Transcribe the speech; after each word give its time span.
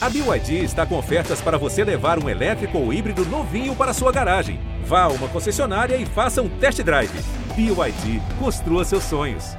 A 0.00 0.08
BYD 0.08 0.62
está 0.62 0.86
com 0.86 0.96
ofertas 0.96 1.40
para 1.40 1.58
você 1.58 1.82
levar 1.82 2.22
um 2.22 2.28
elétrico 2.28 2.78
ou 2.78 2.92
híbrido 2.92 3.24
novinho 3.26 3.74
para 3.74 3.92
sua 3.92 4.12
garagem. 4.12 4.60
Vá 4.84 5.02
a 5.02 5.08
uma 5.08 5.26
concessionária 5.26 5.96
e 5.96 6.06
faça 6.06 6.40
um 6.40 6.48
test 6.48 6.80
drive. 6.82 7.10
BYD, 7.56 8.22
construa 8.38 8.84
seus 8.84 9.02
sonhos. 9.02 9.56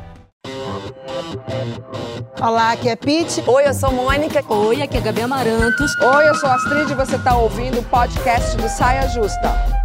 Olá, 2.41 2.71
aqui 2.71 2.87
é 2.87 2.95
Pete. 2.95 3.43
Oi, 3.45 3.67
eu 3.67 3.73
sou 3.73 3.91
Mônica. 3.91 4.41
Oi, 4.47 4.81
aqui 4.81 4.97
é 4.97 5.01
Gabi 5.01 5.23
Amarantos. 5.23 5.93
Oi, 6.01 6.29
eu 6.29 6.35
sou 6.35 6.49
Astrid 6.49 6.89
e 6.89 6.95
você 6.95 7.17
está 7.17 7.35
ouvindo 7.35 7.79
o 7.81 7.83
podcast 7.83 8.55
do 8.55 8.69
Saia 8.69 9.09
Justa. 9.09 9.78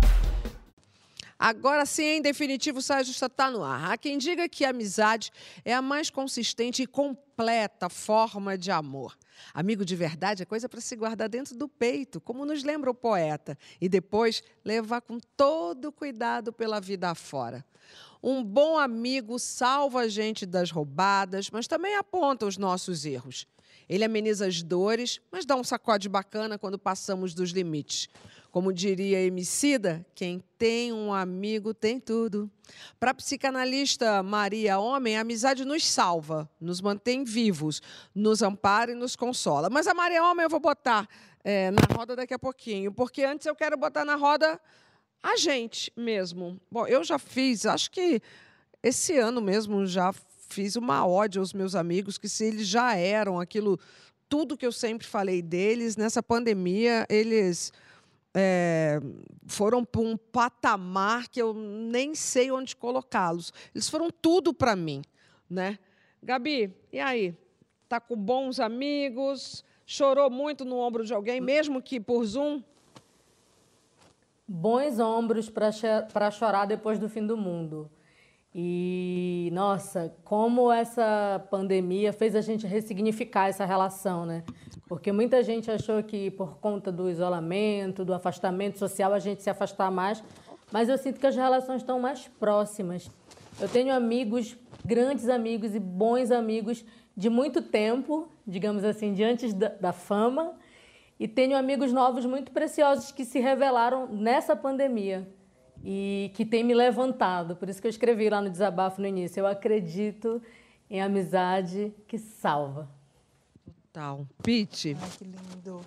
Agora 1.46 1.84
sim, 1.84 2.04
em 2.04 2.22
definitivo, 2.22 2.78
o 2.78 2.82
Saia 2.82 3.04
Justa 3.04 3.26
está 3.26 3.50
no 3.50 3.62
ar. 3.62 3.92
Há 3.92 3.98
quem 3.98 4.16
diga 4.16 4.48
que 4.48 4.64
a 4.64 4.70
amizade 4.70 5.30
é 5.62 5.74
a 5.74 5.82
mais 5.82 6.08
consistente 6.08 6.82
e 6.82 6.86
completa 6.86 7.90
forma 7.90 8.56
de 8.56 8.70
amor. 8.70 9.14
Amigo 9.52 9.84
de 9.84 9.94
verdade 9.94 10.42
é 10.42 10.46
coisa 10.46 10.70
para 10.70 10.80
se 10.80 10.96
guardar 10.96 11.28
dentro 11.28 11.54
do 11.54 11.68
peito, 11.68 12.18
como 12.18 12.46
nos 12.46 12.64
lembra 12.64 12.90
o 12.90 12.94
poeta, 12.94 13.58
e 13.78 13.90
depois 13.90 14.42
levar 14.64 15.02
com 15.02 15.18
todo 15.36 15.92
cuidado 15.92 16.50
pela 16.50 16.80
vida 16.80 17.10
afora. 17.10 17.62
Um 18.22 18.42
bom 18.42 18.78
amigo 18.78 19.38
salva 19.38 20.00
a 20.00 20.08
gente 20.08 20.46
das 20.46 20.70
roubadas, 20.70 21.50
mas 21.50 21.68
também 21.68 21.94
aponta 21.94 22.46
os 22.46 22.56
nossos 22.56 23.04
erros. 23.04 23.46
Ele 23.86 24.02
ameniza 24.02 24.46
as 24.46 24.62
dores, 24.62 25.20
mas 25.30 25.44
dá 25.44 25.54
um 25.56 25.64
sacode 25.64 26.08
bacana 26.08 26.58
quando 26.58 26.78
passamos 26.78 27.34
dos 27.34 27.50
limites. 27.50 28.08
Como 28.54 28.72
diria 28.72 29.20
Emicida, 29.20 30.06
quem 30.14 30.40
tem 30.56 30.92
um 30.92 31.12
amigo 31.12 31.74
tem 31.74 31.98
tudo. 31.98 32.48
Para 33.00 33.10
a 33.10 33.14
psicanalista 33.14 34.22
Maria 34.22 34.78
Homem, 34.78 35.16
a 35.16 35.22
amizade 35.22 35.64
nos 35.64 35.84
salva, 35.84 36.48
nos 36.60 36.80
mantém 36.80 37.24
vivos, 37.24 37.82
nos 38.14 38.42
ampara 38.42 38.92
e 38.92 38.94
nos 38.94 39.16
consola. 39.16 39.68
Mas 39.68 39.88
a 39.88 39.92
Maria 39.92 40.22
Homem 40.22 40.44
eu 40.44 40.48
vou 40.48 40.60
botar 40.60 41.08
é, 41.42 41.72
na 41.72 41.96
roda 41.96 42.14
daqui 42.14 42.32
a 42.32 42.38
pouquinho, 42.38 42.92
porque 42.92 43.24
antes 43.24 43.44
eu 43.44 43.56
quero 43.56 43.76
botar 43.76 44.04
na 44.04 44.14
roda 44.14 44.60
a 45.20 45.36
gente 45.36 45.92
mesmo. 45.96 46.60
Bom, 46.70 46.86
eu 46.86 47.02
já 47.02 47.18
fiz, 47.18 47.66
acho 47.66 47.90
que 47.90 48.22
esse 48.84 49.18
ano 49.18 49.40
mesmo 49.40 49.84
já 49.84 50.14
fiz 50.48 50.76
uma 50.76 51.04
ódio 51.04 51.40
aos 51.40 51.52
meus 51.52 51.74
amigos, 51.74 52.18
que 52.18 52.28
se 52.28 52.44
eles 52.44 52.68
já 52.68 52.94
eram 52.94 53.40
aquilo, 53.40 53.80
tudo 54.28 54.56
que 54.56 54.64
eu 54.64 54.70
sempre 54.70 55.08
falei 55.08 55.42
deles, 55.42 55.96
nessa 55.96 56.22
pandemia, 56.22 57.04
eles 57.08 57.72
é, 58.34 59.00
foram 59.46 59.84
para 59.84 60.00
um 60.00 60.16
patamar 60.16 61.28
que 61.28 61.40
eu 61.40 61.54
nem 61.54 62.14
sei 62.14 62.50
onde 62.50 62.74
colocá-los. 62.74 63.52
Eles 63.74 63.88
foram 63.88 64.10
tudo 64.10 64.52
para 64.52 64.74
mim, 64.74 65.02
né? 65.48 65.78
Gabi, 66.22 66.74
e 66.92 66.98
aí? 66.98 67.34
Tá 67.88 68.00
com 68.00 68.16
bons 68.16 68.58
amigos? 68.58 69.64
Chorou 69.86 70.28
muito 70.30 70.64
no 70.64 70.76
ombro 70.78 71.04
de 71.04 71.14
alguém, 71.14 71.40
mesmo 71.40 71.80
que 71.80 72.00
por 72.00 72.24
Zoom? 72.24 72.62
Bons 74.48 74.98
ombros 74.98 75.48
para 75.48 76.30
chorar 76.30 76.66
depois 76.66 76.98
do 76.98 77.08
fim 77.08 77.24
do 77.24 77.36
mundo. 77.36 77.90
E, 78.54 79.50
nossa, 79.52 80.14
como 80.24 80.70
essa 80.70 81.44
pandemia 81.50 82.12
fez 82.12 82.36
a 82.36 82.40
gente 82.40 82.66
ressignificar 82.66 83.48
essa 83.48 83.64
relação, 83.64 84.24
né? 84.24 84.44
Porque 84.86 85.10
muita 85.12 85.42
gente 85.42 85.70
achou 85.70 86.02
que 86.02 86.30
por 86.30 86.58
conta 86.58 86.92
do 86.92 87.10
isolamento, 87.10 88.04
do 88.04 88.12
afastamento 88.12 88.78
social, 88.78 89.12
a 89.14 89.18
gente 89.18 89.42
se 89.42 89.48
afastar 89.48 89.90
mais, 89.90 90.22
mas 90.70 90.88
eu 90.88 90.98
sinto 90.98 91.18
que 91.18 91.26
as 91.26 91.36
relações 91.36 91.80
estão 91.80 91.98
mais 91.98 92.28
próximas. 92.38 93.10
Eu 93.60 93.68
tenho 93.68 93.94
amigos, 93.94 94.56
grandes 94.84 95.28
amigos 95.28 95.74
e 95.74 95.80
bons 95.80 96.30
amigos 96.30 96.84
de 97.16 97.30
muito 97.30 97.62
tempo, 97.62 98.28
digamos 98.46 98.84
assim, 98.84 99.14
de 99.14 99.22
antes 99.22 99.54
da, 99.54 99.68
da 99.68 99.92
fama, 99.92 100.54
e 101.18 101.28
tenho 101.28 101.56
amigos 101.56 101.92
novos 101.92 102.26
muito 102.26 102.50
preciosos 102.50 103.12
que 103.12 103.24
se 103.24 103.38
revelaram 103.38 104.08
nessa 104.08 104.56
pandemia 104.56 105.26
e 105.82 106.30
que 106.34 106.44
tem 106.44 106.64
me 106.64 106.74
levantado. 106.74 107.54
Por 107.54 107.68
isso 107.68 107.80
que 107.80 107.86
eu 107.86 107.90
escrevi 107.90 108.28
lá 108.28 108.40
no 108.40 108.50
desabafo 108.50 109.00
no 109.00 109.06
início. 109.06 109.40
Eu 109.40 109.46
acredito 109.46 110.42
em 110.90 111.00
amizade 111.00 111.94
que 112.08 112.18
salva. 112.18 112.88
Total. 113.94 114.26
Pete. 114.42 114.96
Ai, 115.00 115.10
que 115.16 115.24
lindo. 115.24 115.80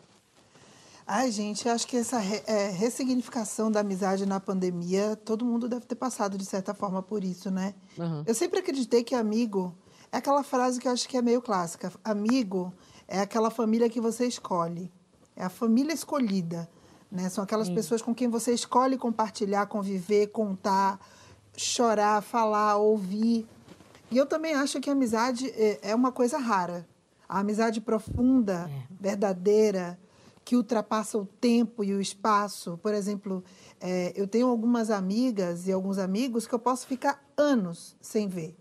Ai, 1.06 1.30
gente, 1.30 1.68
acho 1.68 1.86
que 1.86 1.98
essa 1.98 2.18
re, 2.18 2.42
é, 2.48 2.70
ressignificação 2.70 3.70
da 3.70 3.82
amizade 3.82 4.26
na 4.26 4.40
pandemia, 4.40 5.18
todo 5.18 5.44
mundo 5.44 5.68
deve 5.68 5.86
ter 5.86 5.96
passado, 5.96 6.38
de 6.38 6.46
certa 6.46 6.74
forma, 6.74 7.04
por 7.04 7.22
isso, 7.22 7.52
né? 7.52 7.76
Uhum. 7.98 8.24
Eu 8.26 8.34
sempre 8.34 8.60
acreditei 8.60 9.04
que 9.04 9.14
amigo 9.14 9.76
é 10.10 10.18
aquela 10.18 10.42
frase 10.42 10.80
que 10.80 10.88
eu 10.88 10.94
acho 10.94 11.08
que 11.08 11.18
é 11.18 11.22
meio 11.22 11.42
clássica. 11.42 11.92
Amigo 12.02 12.74
é 13.10 13.20
aquela 13.20 13.50
família 13.50 13.90
que 13.90 14.00
você 14.00 14.26
escolhe. 14.26 14.90
É 15.36 15.44
a 15.44 15.50
família 15.50 15.94
escolhida. 15.94 16.70
Né? 17.12 17.28
São 17.28 17.44
aquelas 17.44 17.68
Sim. 17.68 17.76
pessoas 17.76 18.02
com 18.02 18.16
quem 18.16 18.30
você 18.30 18.54
escolhe 18.54 18.98
compartilhar, 18.98 19.66
conviver, 19.66 20.28
contar, 20.28 20.98
chorar, 21.58 22.22
falar, 22.22 22.78
ouvir. 22.78 23.46
E 24.10 24.18
eu 24.18 24.26
também 24.26 24.54
acho 24.56 24.80
que 24.80 24.90
a 24.90 24.94
amizade 24.94 25.50
é, 25.50 25.90
é 25.90 25.96
uma 25.96 26.12
coisa 26.14 26.38
rara. 26.38 26.88
A 27.28 27.40
amizade 27.40 27.82
profunda, 27.82 28.70
é. 28.70 28.88
verdadeira, 29.00 30.00
que 30.48 30.56
ultrapassa 30.56 31.18
o 31.18 31.26
tempo 31.26 31.84
e 31.84 31.94
o 31.94 32.00
espaço. 32.00 32.80
Por 32.82 32.94
exemplo, 32.94 33.44
é, 33.82 34.14
eu 34.16 34.26
tenho 34.26 34.48
algumas 34.48 34.90
amigas 34.90 35.68
e 35.68 35.72
alguns 35.74 35.98
amigos 35.98 36.48
que 36.48 36.56
eu 36.56 36.60
posso 36.60 36.88
ficar 36.88 37.22
anos 37.36 37.98
sem 38.00 38.30
ver. 38.30 38.56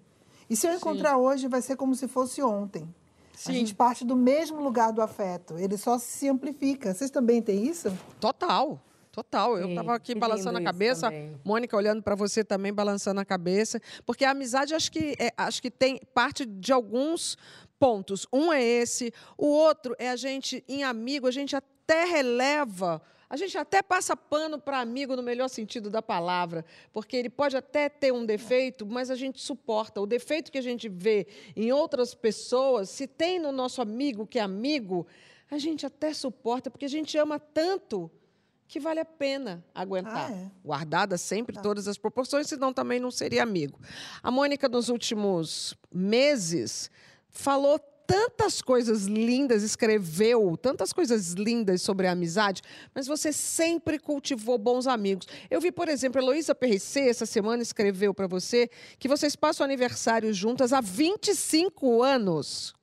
E 0.51 0.57
se 0.57 0.67
eu 0.67 0.75
encontrar 0.75 1.15
Sim. 1.15 1.21
hoje, 1.21 1.49
vai 1.49 1.63
ser 1.63 1.77
como 1.77 1.95
se 1.95 2.09
fosse 2.09 2.43
ontem. 2.43 2.93
Sim. 3.37 3.51
A 3.51 3.55
gente 3.55 3.75
parte 3.75 4.05
do 4.05 4.17
mesmo 4.17 4.61
lugar 4.61 4.93
do 4.93 5.01
afeto. 5.01 5.59
Ele 5.59 5.77
só 5.77 5.99
se 5.99 6.29
amplifica. 6.29 6.93
Vocês 6.93 7.11
também 7.11 7.41
têm 7.41 7.67
isso? 7.69 7.97
Total. 8.19 8.81
Total, 9.13 9.57
eu 9.57 9.71
estava 9.71 9.95
aqui 9.95 10.15
balançando 10.15 10.59
a 10.59 10.63
cabeça, 10.63 11.11
Mônica 11.43 11.75
olhando 11.75 12.03
para 12.03 12.15
você 12.15 12.45
também 12.45 12.71
balançando 12.71 13.19
a 13.19 13.25
cabeça, 13.25 13.81
porque 14.05 14.27
a 14.27 14.33
amizade 14.33 14.75
acho 14.75 14.93
que 14.93 15.17
é, 15.19 15.33
acho 15.39 15.63
que 15.63 15.71
tem 15.71 15.99
parte 16.13 16.45
de 16.45 16.71
alguns 16.71 17.39
pontos. 17.79 18.27
Um 18.33 18.53
é 18.53 18.63
esse, 18.63 19.13
o 19.37 19.47
outro 19.47 19.95
é 19.99 20.11
a 20.11 20.17
gente 20.17 20.65
em 20.69 20.85
amigo, 20.85 21.27
a 21.27 21.31
gente 21.31 21.55
até 21.55 22.05
releva 22.05 23.03
a 23.29 23.37
gente 23.37 23.59
até 23.59 23.83
passa 23.83 24.17
pano 24.17 24.59
para 24.59 24.79
amigo 24.79 25.17
no 25.17 25.23
melhor 25.23 25.49
sentido 25.49 25.91
da 25.91 26.01
palavra, 26.01 26.65
porque 26.93 27.17
ele 27.17 27.29
pode 27.29 27.57
até 27.57 27.89
ter 27.89 28.13
um 28.13 28.25
defeito, 28.25 28.87
mas 28.87 29.11
a 29.11 29.17
gente 29.17 29.41
suporta. 29.41 30.01
O 30.01 30.07
defeito 30.07 30.53
que 30.53 30.59
a 30.59 30.63
gente 30.63 30.89
vê 30.89 31.27
em 31.57 31.73
outras 31.73 32.15
pessoas, 32.15 32.89
se 32.89 33.07
tem 33.07 33.41
no 33.41 33.51
nosso 33.51 33.83
amigo 33.83 34.27
que 34.27 34.39
é 34.39 34.43
amigo, 34.43 35.07
a 35.51 35.59
gente 35.59 35.85
até 35.85 36.15
suporta, 36.15 36.71
porque 36.71 36.85
a 36.85 36.89
gente 36.89 37.19
ama 37.19 37.41
tanto 37.41 38.11
que 38.69 38.79
vale 38.81 39.01
a 39.01 39.05
pena 39.05 39.65
aguentar. 39.75 40.31
Ah, 40.31 40.35
é? 40.35 40.51
Guardada 40.65 41.17
sempre 41.17 41.55
tá. 41.55 41.63
todas 41.63 41.87
as 41.89 41.99
proporções, 41.99 42.49
senão 42.49 42.73
também 42.73 42.99
não 42.99 43.11
seria 43.11 43.43
amigo. 43.43 43.81
A 44.23 44.31
Mônica, 44.31 44.69
nos 44.69 44.89
últimos 44.89 45.77
meses, 45.93 46.91
falou 47.37 47.79
tantas 48.07 48.63
coisas 48.63 49.07
lindas, 49.07 49.63
escreveu 49.63 50.57
tantas 50.57 50.93
coisas 50.93 51.33
lindas 51.33 51.83
sobre 51.83 52.07
a 52.07 52.13
amizade, 52.13 52.63
mas 52.95 53.07
você 53.07 53.33
sempre 53.33 53.99
cultivou 53.99 54.57
bons 54.57 54.87
amigos. 54.87 55.27
Eu 55.51 55.61
vi, 55.61 55.73
por 55.73 55.89
exemplo, 55.89 56.21
a 56.21 56.25
Heloísa 56.25 56.55
Perricê, 56.55 57.09
essa 57.09 57.27
semana, 57.27 57.63
escreveu 57.63 58.15
para 58.15 58.27
você 58.27 58.71
que 58.99 59.09
vocês 59.09 59.35
passam 59.35 59.65
aniversário 59.65 60.33
juntas 60.33 60.73
há 60.73 60.81
25 60.81 62.03
anos. 62.03 62.75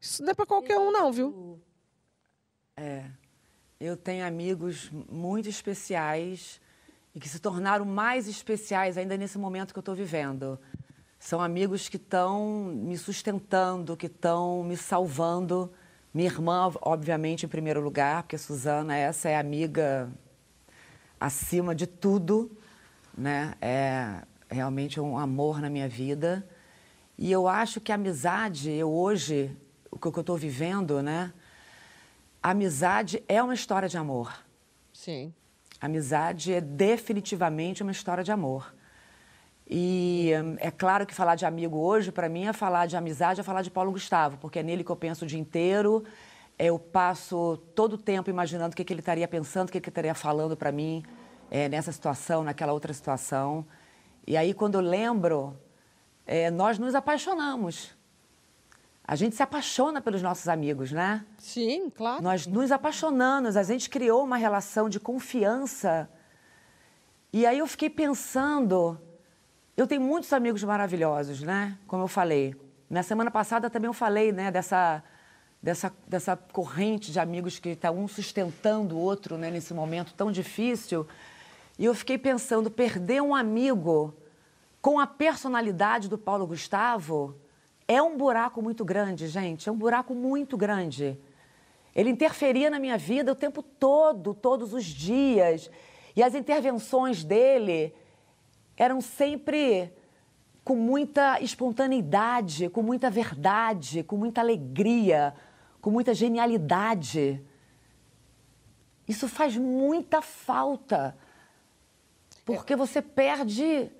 Isso 0.00 0.22
não 0.22 0.30
é 0.30 0.34
para 0.34 0.46
qualquer 0.46 0.78
um, 0.78 0.92
não, 0.92 1.10
viu? 1.10 1.60
É. 2.76 3.06
Eu 3.80 3.96
tenho 3.96 4.26
amigos 4.26 4.90
muito 5.10 5.48
especiais 5.48 6.60
e 7.14 7.20
que 7.20 7.28
se 7.28 7.38
tornaram 7.38 7.84
mais 7.84 8.28
especiais 8.28 8.98
ainda 8.98 9.16
nesse 9.16 9.38
momento 9.38 9.72
que 9.72 9.78
eu 9.78 9.80
estou 9.80 9.94
vivendo. 9.94 10.58
São 11.18 11.40
amigos 11.40 11.88
que 11.88 11.96
estão 11.96 12.72
me 12.74 12.96
sustentando, 12.96 13.96
que 13.96 14.06
estão 14.06 14.62
me 14.62 14.76
salvando. 14.76 15.70
Minha 16.14 16.28
irmã, 16.28 16.72
obviamente, 16.80 17.44
em 17.44 17.48
primeiro 17.48 17.80
lugar, 17.80 18.22
porque 18.22 18.38
Suzana, 18.38 18.96
essa 18.96 19.28
é 19.28 19.36
amiga 19.36 20.10
acima 21.20 21.74
de 21.74 21.86
tudo, 21.86 22.50
né? 23.16 23.54
É 23.60 24.22
realmente 24.48 25.00
um 25.00 25.18
amor 25.18 25.60
na 25.60 25.68
minha 25.68 25.88
vida. 25.88 26.48
E 27.18 27.32
eu 27.32 27.48
acho 27.48 27.80
que 27.80 27.90
a 27.90 27.96
amizade, 27.96 28.70
eu 28.70 28.90
hoje, 28.90 29.54
o 29.90 29.98
que 29.98 30.06
eu 30.06 30.20
estou 30.20 30.36
vivendo, 30.36 31.02
né? 31.02 31.32
A 32.40 32.50
amizade 32.50 33.22
é 33.26 33.42
uma 33.42 33.54
história 33.54 33.88
de 33.88 33.98
amor. 33.98 34.32
Sim. 34.92 35.34
A 35.80 35.86
amizade 35.86 36.52
é 36.52 36.60
definitivamente 36.60 37.82
uma 37.82 37.92
história 37.92 38.22
de 38.22 38.30
amor. 38.30 38.72
E 39.68 40.32
hum, 40.42 40.56
é 40.58 40.70
claro 40.70 41.04
que 41.04 41.14
falar 41.14 41.34
de 41.34 41.44
amigo 41.44 41.76
hoje, 41.76 42.10
para 42.10 42.28
mim, 42.28 42.46
é 42.46 42.52
falar 42.54 42.86
de 42.86 42.96
amizade, 42.96 43.40
é 43.40 43.42
falar 43.44 43.60
de 43.60 43.70
Paulo 43.70 43.92
Gustavo, 43.92 44.38
porque 44.38 44.60
é 44.60 44.62
nele 44.62 44.82
que 44.82 44.90
eu 44.90 44.96
penso 44.96 45.24
o 45.24 45.28
dia 45.28 45.38
inteiro. 45.38 46.04
Eu 46.58 46.78
passo 46.78 47.58
todo 47.74 47.92
o 47.92 47.98
tempo 47.98 48.30
imaginando 48.30 48.72
o 48.72 48.76
que, 48.76 48.82
que 48.82 48.92
ele 48.92 49.00
estaria 49.00 49.28
pensando, 49.28 49.68
o 49.68 49.72
que, 49.72 49.78
que 49.80 49.88
ele 49.88 49.90
estaria 49.90 50.14
falando 50.14 50.56
para 50.56 50.72
mim 50.72 51.04
é, 51.50 51.68
nessa 51.68 51.92
situação, 51.92 52.42
naquela 52.42 52.72
outra 52.72 52.92
situação. 52.94 53.66
E 54.26 54.36
aí, 54.36 54.54
quando 54.54 54.76
eu 54.76 54.80
lembro, 54.80 55.54
é, 56.26 56.50
nós 56.50 56.78
nos 56.78 56.94
apaixonamos. 56.94 57.96
A 59.04 59.16
gente 59.16 59.36
se 59.36 59.42
apaixona 59.42 60.00
pelos 60.00 60.20
nossos 60.20 60.48
amigos, 60.48 60.92
né? 60.92 61.24
Sim, 61.38 61.90
claro. 61.90 62.22
Nós 62.22 62.46
nos 62.46 62.70
apaixonamos, 62.70 63.56
a 63.56 63.62
gente 63.62 63.88
criou 63.88 64.24
uma 64.24 64.36
relação 64.36 64.88
de 64.88 65.00
confiança. 65.00 66.10
E 67.32 67.46
aí 67.46 67.58
eu 67.58 67.66
fiquei 67.66 67.88
pensando, 67.88 68.98
eu 69.78 69.86
tenho 69.86 70.00
muitos 70.00 70.32
amigos 70.32 70.64
maravilhosos, 70.64 71.40
né? 71.40 71.78
Como 71.86 72.02
eu 72.02 72.08
falei. 72.08 72.52
Na 72.90 73.04
semana 73.04 73.30
passada 73.30 73.70
também 73.70 73.86
eu 73.86 73.92
falei, 73.92 74.32
né, 74.32 74.50
dessa 74.50 75.04
dessa, 75.62 75.92
dessa 76.04 76.36
corrente 76.36 77.12
de 77.12 77.20
amigos 77.20 77.60
que 77.60 77.68
está 77.68 77.88
um 77.88 78.08
sustentando 78.08 78.96
o 78.96 78.98
outro 78.98 79.38
né, 79.38 79.52
nesse 79.52 79.72
momento 79.72 80.14
tão 80.14 80.32
difícil. 80.32 81.06
E 81.78 81.84
eu 81.84 81.94
fiquei 81.94 82.18
pensando, 82.18 82.68
perder 82.68 83.22
um 83.22 83.32
amigo 83.32 84.12
com 84.82 84.98
a 84.98 85.06
personalidade 85.06 86.08
do 86.08 86.18
Paulo 86.18 86.44
Gustavo 86.44 87.36
é 87.86 88.02
um 88.02 88.16
buraco 88.16 88.60
muito 88.60 88.84
grande, 88.84 89.28
gente. 89.28 89.68
É 89.68 89.72
um 89.72 89.76
buraco 89.76 90.12
muito 90.12 90.56
grande. 90.56 91.16
Ele 91.94 92.10
interferia 92.10 92.68
na 92.68 92.80
minha 92.80 92.98
vida 92.98 93.30
o 93.30 93.36
tempo 93.36 93.62
todo, 93.62 94.34
todos 94.34 94.74
os 94.74 94.84
dias. 94.84 95.70
E 96.16 96.22
as 96.22 96.34
intervenções 96.34 97.22
dele 97.22 97.94
eram 98.78 99.00
sempre 99.00 99.92
com 100.64 100.76
muita 100.76 101.40
espontaneidade, 101.40 102.68
com 102.68 102.82
muita 102.82 103.10
verdade, 103.10 104.02
com 104.04 104.16
muita 104.16 104.40
alegria, 104.40 105.34
com 105.80 105.90
muita 105.90 106.14
genialidade. 106.14 107.42
Isso 109.06 109.26
faz 109.26 109.56
muita 109.56 110.22
falta, 110.22 111.16
porque 112.44 112.76
você 112.76 113.02
perde 113.02 113.90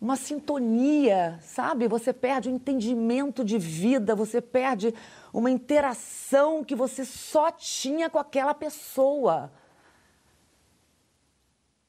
uma 0.00 0.16
sintonia, 0.16 1.38
sabe? 1.40 1.88
Você 1.88 2.12
perde 2.12 2.48
o 2.48 2.52
um 2.52 2.56
entendimento 2.56 3.42
de 3.42 3.56
vida, 3.56 4.14
você 4.14 4.40
perde 4.42 4.92
uma 5.32 5.50
interação 5.50 6.62
que 6.62 6.74
você 6.74 7.04
só 7.04 7.50
tinha 7.50 8.10
com 8.10 8.18
aquela 8.18 8.52
pessoa. 8.52 9.50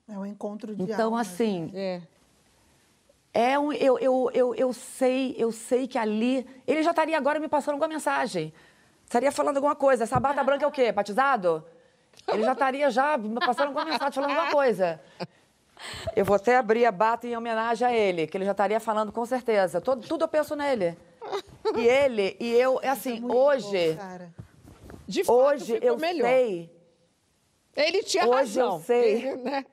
É 0.07 0.17
um 0.17 0.25
encontro 0.25 0.73
de 0.73 0.83
Então, 0.83 1.07
almas, 1.07 1.27
assim, 1.27 1.69
É. 1.73 2.01
é 3.39 3.59
um, 3.59 3.71
eu, 3.71 3.99
eu, 3.99 4.31
eu, 4.33 4.55
eu 4.55 4.73
sei, 4.73 5.35
eu 5.37 5.51
sei 5.51 5.87
que 5.87 5.95
ali. 5.95 6.43
Ele 6.65 6.81
já 6.81 6.89
estaria 6.89 7.15
agora 7.15 7.39
me 7.39 7.47
passando 7.47 7.73
alguma 7.73 7.87
mensagem. 7.87 8.51
Estaria 9.05 9.31
falando 9.31 9.57
alguma 9.57 9.75
coisa. 9.75 10.05
Essa 10.05 10.19
bata 10.19 10.43
branca 10.43 10.65
é 10.65 10.67
o 10.67 10.71
quê? 10.71 10.91
Batizado? 10.91 11.63
Ele 12.27 12.41
já 12.41 12.53
estaria 12.53 12.89
já 12.89 13.15
me 13.15 13.39
passando 13.39 13.67
alguma 13.67 13.85
mensagem, 13.85 14.11
falando 14.11 14.31
alguma 14.31 14.51
coisa. 14.51 14.99
Eu 16.15 16.25
vou 16.25 16.35
até 16.35 16.57
abrir 16.57 16.87
a 16.87 16.91
bata 16.91 17.27
em 17.27 17.37
homenagem 17.37 17.87
a 17.87 17.93
ele, 17.93 18.25
que 18.25 18.35
ele 18.35 18.45
já 18.45 18.53
estaria 18.53 18.79
falando 18.79 19.11
com 19.11 19.23
certeza. 19.23 19.79
Todo, 19.79 20.07
tudo 20.07 20.23
eu 20.23 20.27
penso 20.27 20.55
nele. 20.55 20.97
E 21.75 21.87
ele, 21.87 22.35
e 22.39 22.51
eu, 22.53 22.79
é 22.81 22.89
assim, 22.89 23.19
Muito 23.19 23.37
hoje, 23.37 23.91
bom, 23.91 23.97
cara. 23.97 24.33
De 25.07 25.23
fato, 25.23 25.35
hoje 25.37 25.77
eu 25.79 25.95
melhor. 25.95 26.27
sei. 26.27 26.71
Ele 27.75 28.01
tinha 28.01 28.25
Hoje 28.27 28.59
eu 28.59 28.65
razão. 28.65 28.81
sei. 28.81 29.13
Ele, 29.13 29.35
né? 29.45 29.63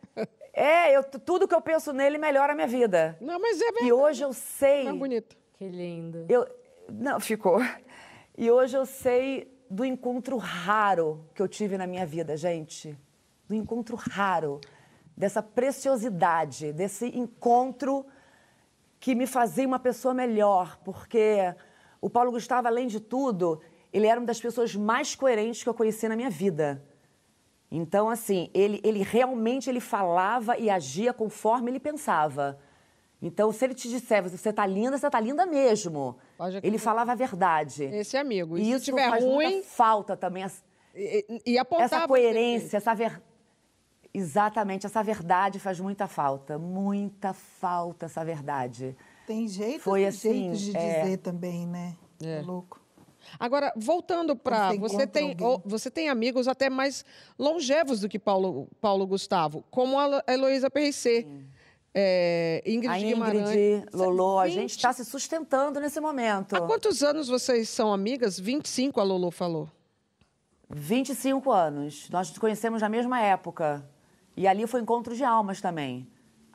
É, 0.55 0.97
eu, 0.97 1.03
tudo 1.03 1.49
que 1.49 1.55
eu 1.55 1.61
penso 1.61 1.93
nele 1.93 2.17
melhora 2.17 2.53
a 2.53 2.55
minha 2.55 2.69
vida. 2.69 3.19
Não, 3.21 3.41
mas 3.41 3.61
é 3.61 3.65
verdade. 3.65 3.89
E 3.89 3.93
hoje 3.93 4.23
eu 4.23 4.33
sei. 4.33 4.85
Mais 4.85 4.97
bonito. 4.97 5.37
Que 5.55 5.69
lindo. 5.69 6.27
Eu, 6.29 6.47
não, 6.89 7.19
ficou. 7.19 7.59
E 8.39 8.51
hoje 8.51 8.77
eu 8.77 8.87
sei 8.87 9.53
do 9.69 9.85
encontro 9.85 10.37
raro 10.37 11.25
que 11.35 11.43
eu 11.43 11.49
tive 11.49 11.77
na 11.77 11.87
minha 11.87 12.06
vida, 12.06 12.37
gente. 12.37 12.97
Do 13.49 13.55
encontro 13.55 13.97
raro, 13.97 14.61
dessa 15.17 15.43
preciosidade, 15.43 16.73
desse 16.73 17.06
encontro 17.06 18.06
que 19.01 19.15
me 19.15 19.27
fazia 19.27 19.67
uma 19.67 19.79
pessoa 19.79 20.15
melhor, 20.15 20.79
porque 20.85 21.55
o 22.01 22.09
Paulo 22.09 22.31
Gustavo, 22.31 22.69
além 22.69 22.87
de 22.87 23.01
tudo, 23.01 23.61
ele 23.93 24.06
era 24.06 24.19
uma 24.19 24.27
das 24.27 24.41
pessoas 24.41 24.75
mais 24.75 25.15
coerentes 25.15 25.62
que 25.62 25.69
eu 25.69 25.75
conheci 25.75 26.09
na 26.09 26.17
minha 26.17 26.31
vida. 26.31 26.83
Então, 27.70 28.08
assim, 28.08 28.50
ele, 28.55 28.81
ele 28.84 29.02
realmente 29.02 29.69
ele 29.69 29.81
falava 29.81 30.56
e 30.58 30.70
agia 30.70 31.12
conforme 31.12 31.70
ele 31.70 31.81
pensava. 31.81 32.58
Então, 33.20 33.50
se 33.52 33.64
ele 33.64 33.75
te 33.75 33.88
disser, 33.88 34.22
você 34.22 34.52
tá 34.52 34.66
linda, 34.66 34.99
você 34.99 35.08
tá 35.08 35.19
linda 35.19 35.46
mesmo. 35.46 36.16
Pode 36.37 36.61
Ele 36.62 36.76
falava 36.78 37.12
a 37.12 37.14
verdade. 37.14 37.84
Esse 37.84 38.16
amigo. 38.16 38.58
E, 38.58 38.61
E 38.61 38.64
se 38.64 38.70
isso 38.72 38.84
tiver 38.84 39.08
faz 39.08 39.25
ruim, 39.25 39.46
muita 39.46 39.69
falta 39.69 40.16
também. 40.16 40.44
e, 40.94 41.43
e 41.46 41.58
apontava 41.58 41.96
Essa 41.96 42.08
coerência, 42.08 42.76
essa 42.76 42.94
ver... 42.94 43.22
Exatamente, 44.12 44.87
essa 44.87 45.02
verdade 45.02 45.58
faz 45.58 45.81
muita 45.81 46.06
falta. 46.06 46.58
Muita 46.58 47.32
falta 47.32 48.06
essa 48.06 48.25
verdade. 48.25 48.96
Tem 49.26 49.49
jeitos 49.49 49.82
Foi 49.82 50.02
e 50.02 50.06
assim, 50.06 50.55
jeitos 50.55 50.60
de 50.60 50.76
é. 50.76 51.02
dizer 51.02 51.17
também, 51.17 51.67
né? 51.67 51.96
É. 52.22 52.38
É. 52.38 52.43
Louco. 52.43 52.83
Agora, 53.38 53.73
voltando 53.76 54.35
para. 54.37 54.73
Você 54.75 55.06
tem, 55.06 55.31
alguém. 55.38 55.62
você 55.65 55.91
tem 55.91 56.09
amigos 56.09 56.47
até 56.49 56.69
mais 56.71 57.05
longevos 57.38 58.00
do 58.00 58.09
que 58.09 58.19
Paulo, 58.19 58.69
Paulo 58.81 59.06
Gustavo, 59.06 59.65
como 59.71 59.99
a 59.99 60.06
Lo- 60.06 60.23
a 60.26 60.32
Heloísa 60.32 60.71
Perricê. 60.71 61.26
É, 61.97 62.61
Ingrid, 62.67 62.93
A 62.93 62.99
Guimarães. 62.99 63.50
Ingrid, 63.50 63.87
Lolo, 63.93 64.38
a 64.41 64.44
20 64.47 64.55
gente 64.55 64.71
está 64.71 64.93
se 64.93 65.05
sustentando 65.05 65.79
nesse 65.79 66.00
momento. 66.00 66.56
Há 66.56 66.61
quantos 66.62 67.05
anos 67.05 67.29
vocês 67.29 67.69
são 67.69 67.93
amigas? 67.93 68.38
25, 68.38 69.00
a 69.00 69.05
Lolo 69.05 69.31
falou. 69.31 69.69
25 70.70 71.50
anos. 71.53 72.09
Nós 72.11 72.29
nos 72.31 72.38
conhecemos 72.38 72.82
na 72.82 72.88
mesma 72.88 73.20
época. 73.20 73.85
E 74.37 74.49
ali 74.49 74.67
foi 74.67 74.81
encontro 74.81 75.15
de 75.15 75.23
almas 75.23 75.61
também. 75.61 76.06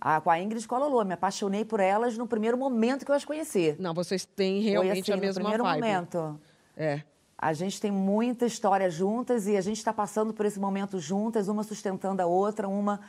A, 0.01 0.19
com 0.21 0.29
a 0.29 0.39
Ingrid 0.39 0.63
e 0.63 0.67
com 0.67 0.75
a 0.75 0.79
Lolo. 0.79 1.05
Me 1.05 1.13
apaixonei 1.13 1.63
por 1.63 1.79
elas 1.79 2.17
no 2.17 2.27
primeiro 2.27 2.57
momento 2.57 3.05
que 3.05 3.11
eu 3.11 3.15
as 3.15 3.23
conheci. 3.25 3.75
Não, 3.79 3.93
vocês 3.93 4.25
têm 4.25 4.61
realmente 4.61 5.11
assim, 5.11 5.13
a 5.13 5.17
mesma 5.17 5.41
no 5.43 5.49
primeiro 5.49 5.63
vibe. 5.63 5.81
momento. 5.81 6.39
É. 6.79 7.01
A 7.37 7.53
gente 7.53 7.79
tem 7.79 7.91
muita 7.91 8.45
história 8.45 8.89
juntas 8.89 9.45
e 9.47 9.55
a 9.55 9.61
gente 9.61 9.77
está 9.77 9.93
passando 9.93 10.33
por 10.33 10.45
esse 10.45 10.59
momento 10.59 10.97
juntas, 10.99 11.47
uma 11.47 11.63
sustentando 11.63 12.21
a 12.21 12.25
outra, 12.25 12.67
uma 12.67 12.99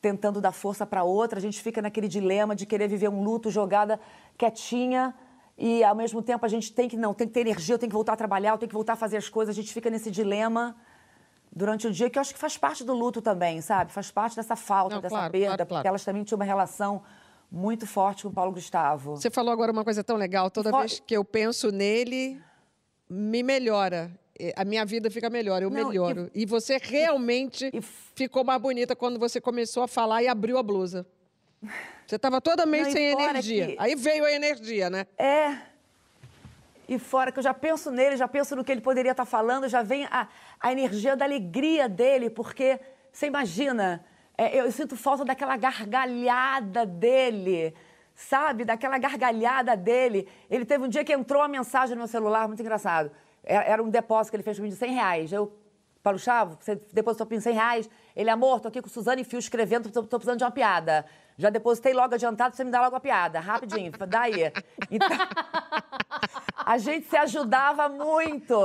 tentando 0.00 0.40
dar 0.40 0.52
força 0.52 0.86
para 0.86 1.00
a 1.00 1.04
outra. 1.04 1.38
A 1.38 1.42
gente 1.42 1.60
fica 1.60 1.82
naquele 1.82 2.08
dilema 2.08 2.54
de 2.56 2.64
querer 2.66 2.88
viver 2.88 3.08
um 3.08 3.22
luto 3.22 3.50
jogada 3.50 4.00
quietinha 4.38 5.14
e 5.58 5.82
ao 5.84 5.94
mesmo 5.94 6.22
tempo 6.22 6.44
a 6.44 6.48
gente 6.48 6.72
tem 6.72 6.88
que 6.88 6.96
não, 6.96 7.12
tem 7.14 7.26
que 7.26 7.34
ter 7.34 7.40
energia, 7.40 7.74
eu 7.74 7.78
tenho 7.78 7.90
que 7.90 7.94
voltar 7.94 8.12
a 8.14 8.16
trabalhar, 8.16 8.50
eu 8.52 8.58
tenho 8.58 8.68
que 8.68 8.74
voltar 8.74 8.94
a 8.94 8.96
fazer 8.96 9.16
as 9.16 9.28
coisas. 9.28 9.54
A 9.54 9.60
gente 9.60 9.72
fica 9.72 9.90
nesse 9.90 10.10
dilema 10.10 10.76
durante 11.54 11.86
o 11.86 11.92
dia 11.92 12.10
que 12.10 12.18
eu 12.18 12.20
acho 12.20 12.32
que 12.34 12.38
faz 12.40 12.56
parte 12.58 12.84
do 12.84 12.94
luto 12.94 13.22
também, 13.22 13.60
sabe? 13.60 13.92
Faz 13.92 14.10
parte 14.10 14.36
dessa 14.36 14.54
falta, 14.56 14.96
Não, 14.96 15.02
dessa 15.02 15.14
claro, 15.14 15.32
perda, 15.32 15.46
claro, 15.46 15.56
claro. 15.68 15.74
porque 15.82 15.88
elas 15.88 16.04
também 16.04 16.22
tinham 16.24 16.36
uma 16.38 16.44
relação 16.44 17.02
muito 17.50 17.86
forte 17.86 18.24
com 18.24 18.28
o 18.28 18.32
Paulo 18.32 18.52
Gustavo. 18.52 19.16
Você 19.16 19.30
falou 19.30 19.52
agora 19.52 19.70
uma 19.72 19.84
coisa 19.84 20.02
tão 20.04 20.16
legal. 20.16 20.50
Toda 20.50 20.70
fora- 20.70 20.82
vez 20.82 21.00
que 21.00 21.16
eu 21.16 21.24
penso 21.24 21.70
nele, 21.70 22.42
me 23.08 23.42
melhora. 23.42 24.10
A 24.54 24.64
minha 24.64 24.84
vida 24.84 25.10
fica 25.10 25.30
melhor, 25.30 25.62
eu 25.62 25.70
Não, 25.70 25.80
e- 25.80 25.84
melhoro. 25.86 26.30
E, 26.34 26.44
você 26.44 26.78
realmente 26.82 27.70
e 27.72 27.80
ficou 27.80 28.44
mais 28.44 28.60
bonita 28.60 28.94
quando 28.94 29.18
você 29.18 29.40
começou 29.40 29.82
a 29.82 29.88
falar 29.88 30.22
e 30.22 30.28
abriu 30.28 30.58
a 30.58 30.62
blusa. 30.62 31.06
Você 32.06 32.16
estava 32.16 32.40
toda 32.40 32.66
meio 32.66 32.82
Não, 32.84 32.90
e 32.90 32.92
sem 32.92 33.06
energia. 33.12 33.66
que- 33.68 33.76
Aí 33.78 33.94
veio 33.94 34.24
a 34.24 34.32
energia, 34.32 34.90
né? 34.90 35.06
É. 35.18 35.56
E 36.88 36.98
fora 36.98 37.32
que 37.32 37.38
eu 37.38 37.42
já 37.42 37.54
penso 37.54 37.90
nele, 37.90 38.16
já 38.16 38.28
penso 38.28 38.54
no 38.54 38.62
que 38.62 38.70
ele 38.70 38.80
poderia 38.80 39.10
estar 39.12 39.24
falando, 39.24 39.68
já 39.68 39.82
vem 39.82 40.04
a, 40.04 40.28
a 40.60 40.70
energia 40.70 41.16
da 41.16 41.24
alegria 41.24 41.88
dele, 41.88 42.30
porque 42.30 42.78
você 43.10 43.26
imagina, 43.26 44.04
é, 44.38 44.60
eu 44.60 44.70
sinto 44.70 44.96
falta 44.96 45.24
daquela 45.24 45.56
gargalhada 45.56 46.86
dele, 46.86 47.74
sabe? 48.16 48.64
Daquela 48.64 48.98
gargalhada 48.98 49.76
dele. 49.76 50.26
Ele 50.50 50.64
teve 50.64 50.84
um 50.84 50.88
dia 50.88 51.04
que 51.04 51.12
entrou 51.12 51.42
uma 51.42 51.48
mensagem 51.48 51.94
no 51.94 52.00
meu 52.00 52.08
celular, 52.08 52.48
muito 52.48 52.60
engraçado. 52.60 53.12
Era, 53.44 53.64
era 53.64 53.82
um 53.82 53.90
depósito 53.90 54.32
que 54.32 54.36
ele 54.36 54.42
fez 54.42 54.58
mim 54.58 54.70
de 54.70 54.76
100 54.76 54.92
reais. 54.92 55.32
Eu, 55.32 55.52
Paulo 56.02 56.18
Chavo, 56.18 56.56
você 56.58 56.80
depositou 56.92 57.26
para 57.26 57.36
mim 57.36 57.40
100 57.40 57.52
reais. 57.54 57.90
Ele, 58.16 58.30
amor, 58.30 58.60
tô 58.60 58.68
aqui 58.68 58.80
com 58.80 58.88
Suzane 58.88 59.20
e 59.22 59.24
Fio 59.24 59.38
escrevendo, 59.38 59.90
tô, 59.90 60.02
tô 60.02 60.18
precisando 60.18 60.38
de 60.38 60.44
uma 60.44 60.50
piada. 60.50 61.04
Já 61.38 61.50
depositei 61.50 61.92
logo 61.92 62.14
adiantado, 62.14 62.56
você 62.56 62.64
me 62.64 62.70
dá 62.70 62.80
logo 62.80 62.96
a 62.96 63.00
piada, 63.00 63.38
rapidinho, 63.38 63.92
daí. 64.08 64.50
Então, 64.90 65.08
a 66.64 66.78
gente 66.78 67.06
se 67.08 67.16
ajudava 67.16 67.88
muito. 67.90 68.58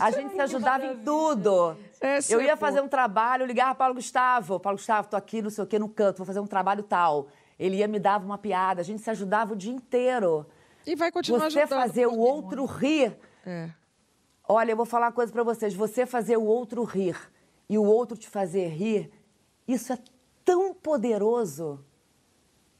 a 0.00 0.10
gente 0.12 0.32
se 0.32 0.40
ajudava 0.40 0.86
em 0.86 0.98
tudo. 0.98 1.76
Essa 2.00 2.32
Eu 2.32 2.38
é 2.38 2.44
ia 2.44 2.48
boa. 2.50 2.56
fazer 2.56 2.80
um 2.80 2.88
trabalho, 2.88 3.42
eu 3.42 3.46
ligava 3.46 3.70
para 3.70 3.78
Paulo 3.86 3.94
Gustavo. 3.94 4.60
Paulo 4.60 4.78
Gustavo, 4.78 5.08
tô 5.08 5.16
aqui, 5.16 5.42
não 5.42 5.50
sei 5.50 5.64
o 5.64 5.66
quê, 5.66 5.78
no 5.78 5.88
canto, 5.88 6.18
vou 6.18 6.26
fazer 6.26 6.38
um 6.38 6.46
trabalho 6.46 6.84
tal. 6.84 7.26
Ele 7.58 7.76
ia 7.76 7.88
me 7.88 7.98
dava 7.98 8.24
uma 8.24 8.38
piada, 8.38 8.80
a 8.80 8.84
gente 8.84 9.02
se 9.02 9.10
ajudava 9.10 9.54
o 9.54 9.56
dia 9.56 9.72
inteiro. 9.72 10.46
E 10.86 10.94
vai 10.94 11.10
continuar 11.10 11.50
Você 11.50 11.60
ajudando. 11.60 11.80
fazer 11.80 12.06
o 12.06 12.18
outro 12.18 12.64
rir. 12.64 13.16
É. 13.44 13.70
Olha, 14.48 14.72
eu 14.72 14.76
vou 14.76 14.86
falar 14.86 15.06
uma 15.06 15.12
coisa 15.12 15.32
para 15.32 15.42
vocês. 15.42 15.74
Você 15.74 16.06
fazer 16.06 16.36
o 16.36 16.44
outro 16.44 16.84
rir 16.84 17.16
e 17.68 17.76
o 17.76 17.84
outro 17.84 18.16
te 18.16 18.28
fazer 18.28 18.68
rir, 18.68 19.10
isso 19.66 19.92
é 19.92 19.98
tão 20.44 20.72
poderoso. 20.72 21.84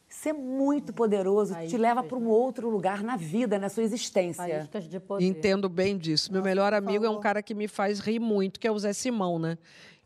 Isso 0.09 0.29
é 0.29 0.33
muito 0.33 0.93
poderoso. 0.93 1.53
te 1.53 1.57
Faíscas, 1.57 1.81
leva 1.81 2.03
para 2.03 2.17
um 2.17 2.29
outro 2.29 2.71
lugar 2.71 3.03
na 3.03 3.17
vida, 3.17 3.59
na 3.59 3.69
sua 3.69 3.83
existência. 3.83 4.45
Faíscas 4.45 4.85
de 4.85 5.01
poder. 5.01 5.25
Entendo 5.25 5.69
bem 5.69 5.99
disso. 5.99 6.33
Meu 6.33 6.43
melhor 6.43 6.73
amigo 6.73 7.05
é 7.05 7.11
um 7.11 7.19
cara 7.19 7.43
que 7.43 7.55
me 7.55 7.67
faz 7.67 7.99
rir 7.99 8.21
muito, 8.21 8.61
que 8.61 8.69
é 8.69 8.71
o 8.71 8.79
Zé 8.79 8.93
Simão, 8.93 9.39
né? 9.39 9.59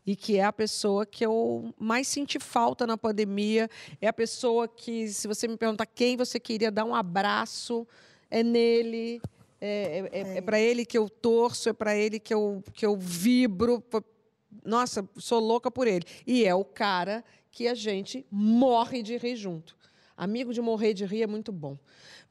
E 0.05 0.15
que 0.15 0.37
é 0.37 0.43
a 0.43 0.53
pessoa 0.53 1.05
que 1.05 1.25
eu 1.25 1.73
mais 1.77 2.07
senti 2.07 2.39
falta 2.39 2.87
na 2.87 2.97
pandemia. 2.97 3.69
É 4.01 4.07
a 4.07 4.13
pessoa 4.13 4.67
que, 4.67 5.07
se 5.09 5.27
você 5.27 5.47
me 5.47 5.57
perguntar 5.57 5.85
quem 5.85 6.17
você 6.17 6.39
queria 6.39 6.71
dar 6.71 6.85
um 6.85 6.95
abraço, 6.95 7.87
é 8.29 8.41
nele. 8.41 9.21
é, 9.59 10.09
é, 10.11 10.19
é, 10.19 10.37
é 10.37 10.41
para 10.41 10.59
ele 10.59 10.85
que 10.85 10.97
eu 10.97 11.07
torço, 11.07 11.69
é 11.69 11.73
para 11.73 11.95
ele 11.95 12.19
que 12.19 12.33
eu, 12.33 12.63
que 12.73 12.85
eu 12.85 12.97
vibro. 12.97 13.83
Nossa, 14.65 15.07
sou 15.17 15.39
louca 15.39 15.69
por 15.69 15.87
ele. 15.87 16.05
E 16.25 16.45
é 16.45 16.55
o 16.55 16.65
cara 16.65 17.23
que 17.51 17.67
a 17.67 17.75
gente 17.75 18.25
morre 18.31 19.03
de 19.03 19.17
rir 19.17 19.35
junto. 19.35 19.75
Amigo 20.21 20.53
de 20.53 20.61
morrer 20.61 20.93
de 20.93 21.03
rir 21.03 21.23
é 21.23 21.25
muito 21.25 21.51
bom. 21.51 21.75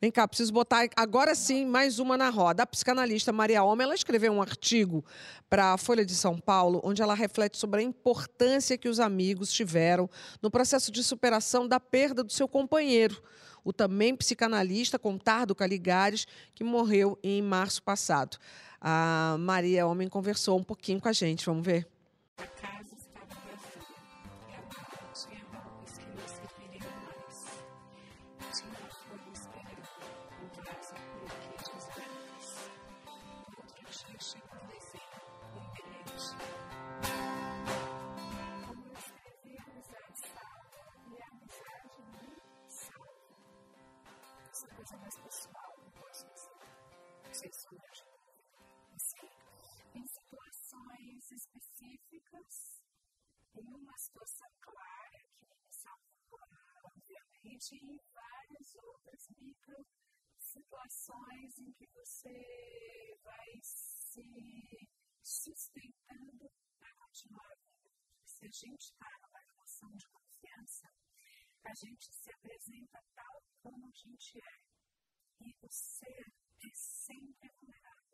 Vem 0.00 0.12
cá, 0.12 0.28
preciso 0.28 0.52
botar 0.52 0.87
agora 0.94 1.35
sim 1.35 1.66
mais 1.66 1.99
uma 1.99 2.16
na 2.16 2.30
roda. 2.30 2.62
A 2.62 2.66
psicanalista 2.66 3.32
Maria 3.32 3.64
Homem, 3.64 3.85
ela 3.85 3.97
escreveu 3.97 4.32
um 4.32 4.40
artigo 4.40 5.04
para 5.49 5.73
a 5.73 5.76
Folha 5.76 6.04
de 6.04 6.14
São 6.14 6.38
Paulo, 6.38 6.80
onde 6.85 7.02
ela 7.02 7.14
reflete 7.14 7.59
sobre 7.59 7.80
a 7.80 7.82
importância 7.82 8.78
que 8.78 8.88
os 8.88 9.00
amigos 9.00 9.52
tiveram 9.52 10.09
no 10.40 10.52
processo 10.52 10.92
de 10.92 11.02
superação 11.02 11.66
da 11.66 11.80
perda 11.80 12.23
do 12.23 12.30
seu 12.30 12.47
companheiro, 12.47 13.20
o 13.64 13.73
também 13.73 14.14
psicanalista 14.14 14.97
Contardo 14.97 15.52
Caligares, 15.52 16.28
que 16.54 16.62
morreu 16.62 17.18
em 17.25 17.42
março 17.42 17.82
passado. 17.82 18.38
A 18.80 19.35
Maria 19.40 19.85
Homem 19.85 20.06
conversou 20.06 20.56
um 20.56 20.62
pouquinho 20.62 21.00
com 21.00 21.09
a 21.09 21.12
gente, 21.12 21.44
vamos 21.44 21.66
ver. 21.66 21.88
Situações 60.39 61.59
em 61.59 61.73
que 61.73 61.87
você 61.89 63.19
vai 63.23 63.61
se 63.62 64.89
sustentando 65.23 66.50
para 66.79 66.95
continuar 66.95 67.55
vindo. 67.57 67.91
Se 68.25 68.47
a 68.47 68.50
gente 68.50 68.85
está 68.93 69.07
numa 69.23 69.41
relação 69.41 69.91
de 69.97 70.07
confiança, 70.09 70.89
a 71.65 71.75
gente 71.75 72.12
se 72.12 72.33
apresenta 72.33 73.00
tal 73.15 73.43
como 73.62 73.87
a 73.87 73.93
gente 73.93 74.39
é. 74.39 74.71
E 75.43 75.57
o 75.62 75.71
ser 75.71 76.33
é 76.62 76.71
sempre 76.75 77.49
vulnerável. 77.55 78.11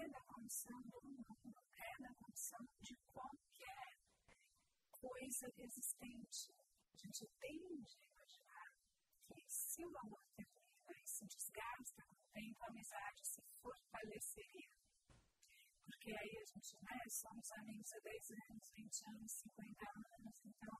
É 0.00 0.08
da 0.08 0.20
condição 0.24 0.80
do 0.82 1.00
mundo, 1.02 1.36
é 1.76 2.02
da 2.02 2.14
condição 2.14 2.66
de 2.80 2.96
qualquer 3.12 3.98
coisa 4.90 5.52
existente. 5.56 6.52
A 6.92 6.96
gente 6.96 7.26
tende 7.38 7.98
a 8.18 8.19
se 9.70 9.84
o 9.86 9.98
amor 9.98 10.20
termina 10.34 10.98
e 11.00 11.06
se 11.06 11.24
desgasta 11.26 12.02
com 12.02 12.16
o 12.16 12.32
tempo, 12.32 12.64
a 12.64 12.66
amizade 12.66 13.24
se 13.24 13.40
fortaleceria. 13.62 14.68
Porque 15.84 16.10
aí 16.10 16.38
a 16.38 16.44
gente, 16.44 16.76
né, 16.82 16.98
somos 17.08 17.48
amigos 17.52 17.92
há 17.92 18.00
10 18.00 18.30
anos, 18.32 18.70
20 18.74 19.06
anos, 19.14 19.32
50 19.32 19.86
anos, 19.94 20.34
então 20.44 20.74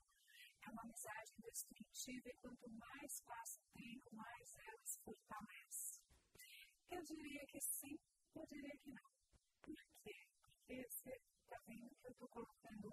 é 0.67 0.71
uma 0.71 0.83
amizade 0.83 1.35
indestrutível 1.39 2.33
e 2.33 2.37
quanto 2.43 2.69
mais 2.69 3.21
passa 3.21 3.61
o 3.61 3.79
tempo, 3.79 4.09
mais 4.13 4.57
ela 4.57 4.85
se 4.85 4.99
fortalece. 5.05 6.01
Eu 6.91 7.03
diria 7.05 7.47
que 7.47 7.61
sim, 7.61 7.97
eu 8.35 8.45
diria 8.47 8.77
que 8.77 8.91
não. 8.91 9.11
Por 9.63 9.81
quê? 10.03 10.27
Porque 10.43 10.85
você 10.91 11.15
está 11.45 11.59
vendo 11.69 11.95
que 11.95 12.09
eu 12.09 12.13
estou 12.13 12.29
colocando 12.29 12.91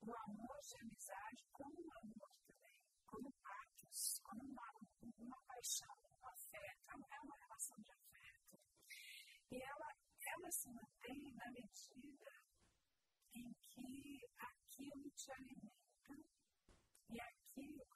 o 0.00 0.14
amor 0.26 0.58
de 0.68 0.76
amizade 0.82 1.44
como 1.52 1.74
um 1.78 1.92
amor 2.02 2.34
também, 2.46 2.78
como 3.06 3.32
atos, 3.44 4.20
como 4.24 4.42
uma, 4.42 4.63
uma 5.24 5.40
paixão, 5.46 5.96
um 6.20 6.26
afeto, 6.26 6.90
é 6.90 7.20
uma 7.20 7.36
relação 7.36 7.76
de 7.80 7.90
afeto. 7.90 8.58
E 9.50 9.62
ela, 9.62 9.90
ela 10.26 10.50
se 10.50 10.68
mantém 10.70 11.32
na 11.34 11.50
medida 11.50 12.30
em 13.34 13.52
que 13.52 14.20
aquilo 14.38 15.10
te 15.10 15.32
alimenta 15.32 16.14
e 17.10 17.20
aquilo 17.20 17.86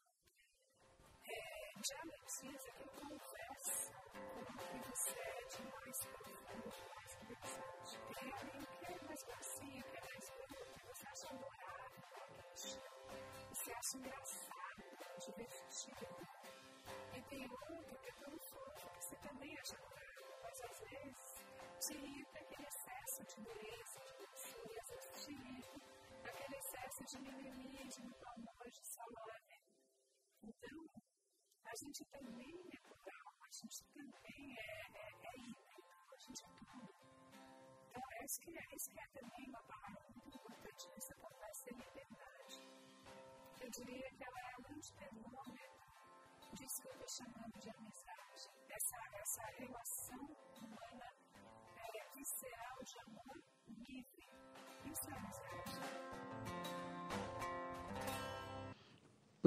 é, 1.25 1.73
dialetiza, 1.81 2.71
aquilo 2.71 2.91
conversa 2.93 3.93
com 3.93 4.41
o 4.41 4.57
que 4.59 4.91
você 4.91 5.21
é 5.21 5.45
de 5.45 5.63
mais 5.71 5.99
profundo, 6.05 6.71
de 6.71 6.85
mais 6.89 7.15
interessante. 7.15 7.93
E 8.09 8.33
alguém 8.33 8.65
que 8.79 8.87
é 8.87 9.05
mais 9.05 9.25
macio, 9.25 9.85
que 9.85 9.97
é 9.97 10.01
mais 10.01 10.31
que 10.31 10.87
você 10.87 11.07
acha 11.07 11.29
adorável 11.29 11.69
você 13.59 13.73
acha 13.73 13.97
engraçado, 13.99 14.85
divertido. 15.19 16.08
Te 21.89 22.27
aquele 22.37 22.67
excesso 22.69 23.25
de 23.25 23.41
dureza, 23.45 24.01
de 24.05 24.69
vezes 24.69 25.25
te 25.25 25.33
irrita 25.33 25.81
aquele 26.29 26.57
excesso 26.57 27.05
de 27.05 27.19
mimimi, 27.23 27.89
de 27.89 28.03
muito 28.03 28.25
amor, 28.29 28.71
de 28.71 28.85
salame. 28.85 29.59
Então, 30.43 30.79
a 31.65 31.75
gente 31.77 32.05
também 32.07 32.55
é 32.73 32.81
plural, 32.81 33.35
a 33.41 33.51
gente 33.51 33.85
também 33.95 34.57
é, 34.59 34.71
é, 34.95 35.09
é 35.29 35.39
híbrido, 35.39 36.13
a 36.13 36.19
gente 36.19 36.45
é 36.45 36.49
tudo. 36.71 36.95
Então, 37.89 38.03
acho 38.23 38.41
que, 38.43 38.51
isso 38.77 38.91
que 38.91 39.01
é 39.01 39.09
também 39.09 39.49
uma 39.49 39.63
palavra 39.63 40.11
muito 40.15 40.37
importante 40.37 40.89
nessa 40.91 41.15
conversa, 41.15 41.71
é 41.71 41.73
liberdade 41.73 42.19
eu 43.61 43.71
diria 43.71 44.11
que 44.13 44.25
ela 44.25 44.41
é 44.41 44.57
um 44.61 44.77
antitermômetro 44.77 45.89
disso 46.55 46.81
que 46.81 46.89
eu 46.89 46.93
estou 46.93 47.09
chamando 47.09 47.59
de 47.61 47.71
amizade. 47.71 48.51
Essa, 48.71 48.97
essa 49.13 49.43
relação 49.59 50.25
humana 50.63 51.08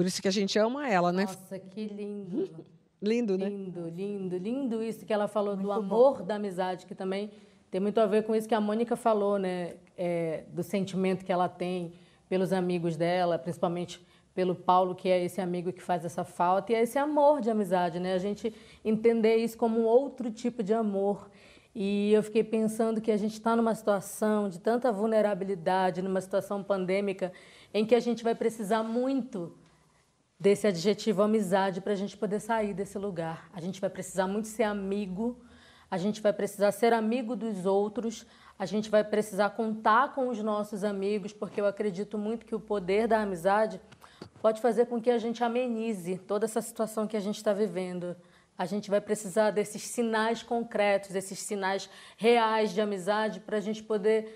Por 0.02 0.06
isso 0.06 0.20
que 0.20 0.28
a 0.28 0.32
gente 0.32 0.58
ama 0.58 0.88
ela, 0.88 1.12
né? 1.12 1.26
Nossa, 1.26 1.58
que 1.58 1.86
lindo. 1.86 2.66
lindo, 3.00 3.38
né? 3.38 3.48
Lindo, 3.48 3.88
lindo, 3.88 4.36
lindo 4.36 4.82
isso 4.82 5.04
que 5.04 5.12
ela 5.12 5.28
falou 5.28 5.54
muito 5.54 5.66
do 5.66 5.72
amor 5.72 6.18
bom. 6.18 6.24
da 6.24 6.36
amizade, 6.36 6.86
que 6.86 6.94
também 6.94 7.30
tem 7.70 7.80
muito 7.80 7.98
a 8.00 8.06
ver 8.06 8.24
com 8.24 8.34
isso 8.34 8.48
que 8.48 8.54
a 8.54 8.60
Mônica 8.60 8.96
falou, 8.96 9.38
né? 9.38 9.74
É, 9.96 10.44
do 10.48 10.62
sentimento 10.62 11.24
que 11.24 11.30
ela 11.30 11.48
tem 11.48 11.92
pelos 12.28 12.52
amigos 12.52 12.96
dela, 12.96 13.38
principalmente 13.38 14.04
pelo 14.34 14.54
Paulo, 14.54 14.94
que 14.94 15.08
é 15.08 15.22
esse 15.22 15.40
amigo 15.40 15.72
que 15.72 15.82
faz 15.82 16.04
essa 16.04 16.24
falta, 16.24 16.72
e 16.72 16.74
é 16.74 16.82
esse 16.82 16.98
amor 16.98 17.40
de 17.40 17.50
amizade, 17.50 18.00
né? 18.00 18.14
A 18.14 18.18
gente 18.18 18.52
entender 18.84 19.36
isso 19.36 19.56
como 19.56 19.78
um 19.78 19.84
outro 19.84 20.30
tipo 20.30 20.62
de 20.62 20.72
amor. 20.72 21.30
E 21.74 22.12
eu 22.12 22.22
fiquei 22.22 22.44
pensando 22.44 23.00
que 23.00 23.10
a 23.10 23.16
gente 23.16 23.32
está 23.32 23.56
numa 23.56 23.74
situação 23.74 24.48
de 24.48 24.60
tanta 24.60 24.92
vulnerabilidade, 24.92 26.02
numa 26.02 26.20
situação 26.20 26.62
pandêmica, 26.62 27.32
em 27.72 27.86
que 27.86 27.94
a 27.94 28.00
gente 28.00 28.22
vai 28.22 28.34
precisar 28.34 28.82
muito 28.82 29.56
desse 30.38 30.66
adjetivo 30.66 31.22
amizade 31.22 31.80
para 31.80 31.92
a 31.92 31.96
gente 31.96 32.16
poder 32.16 32.40
sair 32.40 32.74
desse 32.74 32.98
lugar. 32.98 33.48
A 33.52 33.60
gente 33.60 33.80
vai 33.80 33.88
precisar 33.88 34.26
muito 34.26 34.48
ser 34.48 34.64
amigo, 34.64 35.40
a 35.90 35.96
gente 35.96 36.20
vai 36.20 36.32
precisar 36.32 36.72
ser 36.72 36.92
amigo 36.92 37.34
dos 37.34 37.64
outros, 37.64 38.26
a 38.58 38.66
gente 38.66 38.90
vai 38.90 39.02
precisar 39.02 39.50
contar 39.50 40.14
com 40.14 40.28
os 40.28 40.42
nossos 40.42 40.84
amigos, 40.84 41.32
porque 41.32 41.60
eu 41.60 41.66
acredito 41.66 42.18
muito 42.18 42.44
que 42.44 42.54
o 42.54 42.60
poder 42.60 43.08
da 43.08 43.22
amizade 43.22 43.80
pode 44.42 44.60
fazer 44.60 44.86
com 44.86 45.00
que 45.00 45.10
a 45.10 45.18
gente 45.18 45.42
amenize 45.42 46.18
toda 46.18 46.44
essa 46.44 46.60
situação 46.60 47.06
que 47.06 47.16
a 47.16 47.20
gente 47.20 47.36
está 47.36 47.52
vivendo. 47.52 48.14
A 48.62 48.64
gente 48.64 48.88
vai 48.88 49.00
precisar 49.00 49.50
desses 49.50 49.82
sinais 49.82 50.40
concretos, 50.40 51.10
desses 51.10 51.40
sinais 51.40 51.90
reais 52.16 52.72
de 52.72 52.80
amizade 52.80 53.40
para 53.40 53.56
a 53.56 53.60
gente 53.60 53.82
poder 53.82 54.32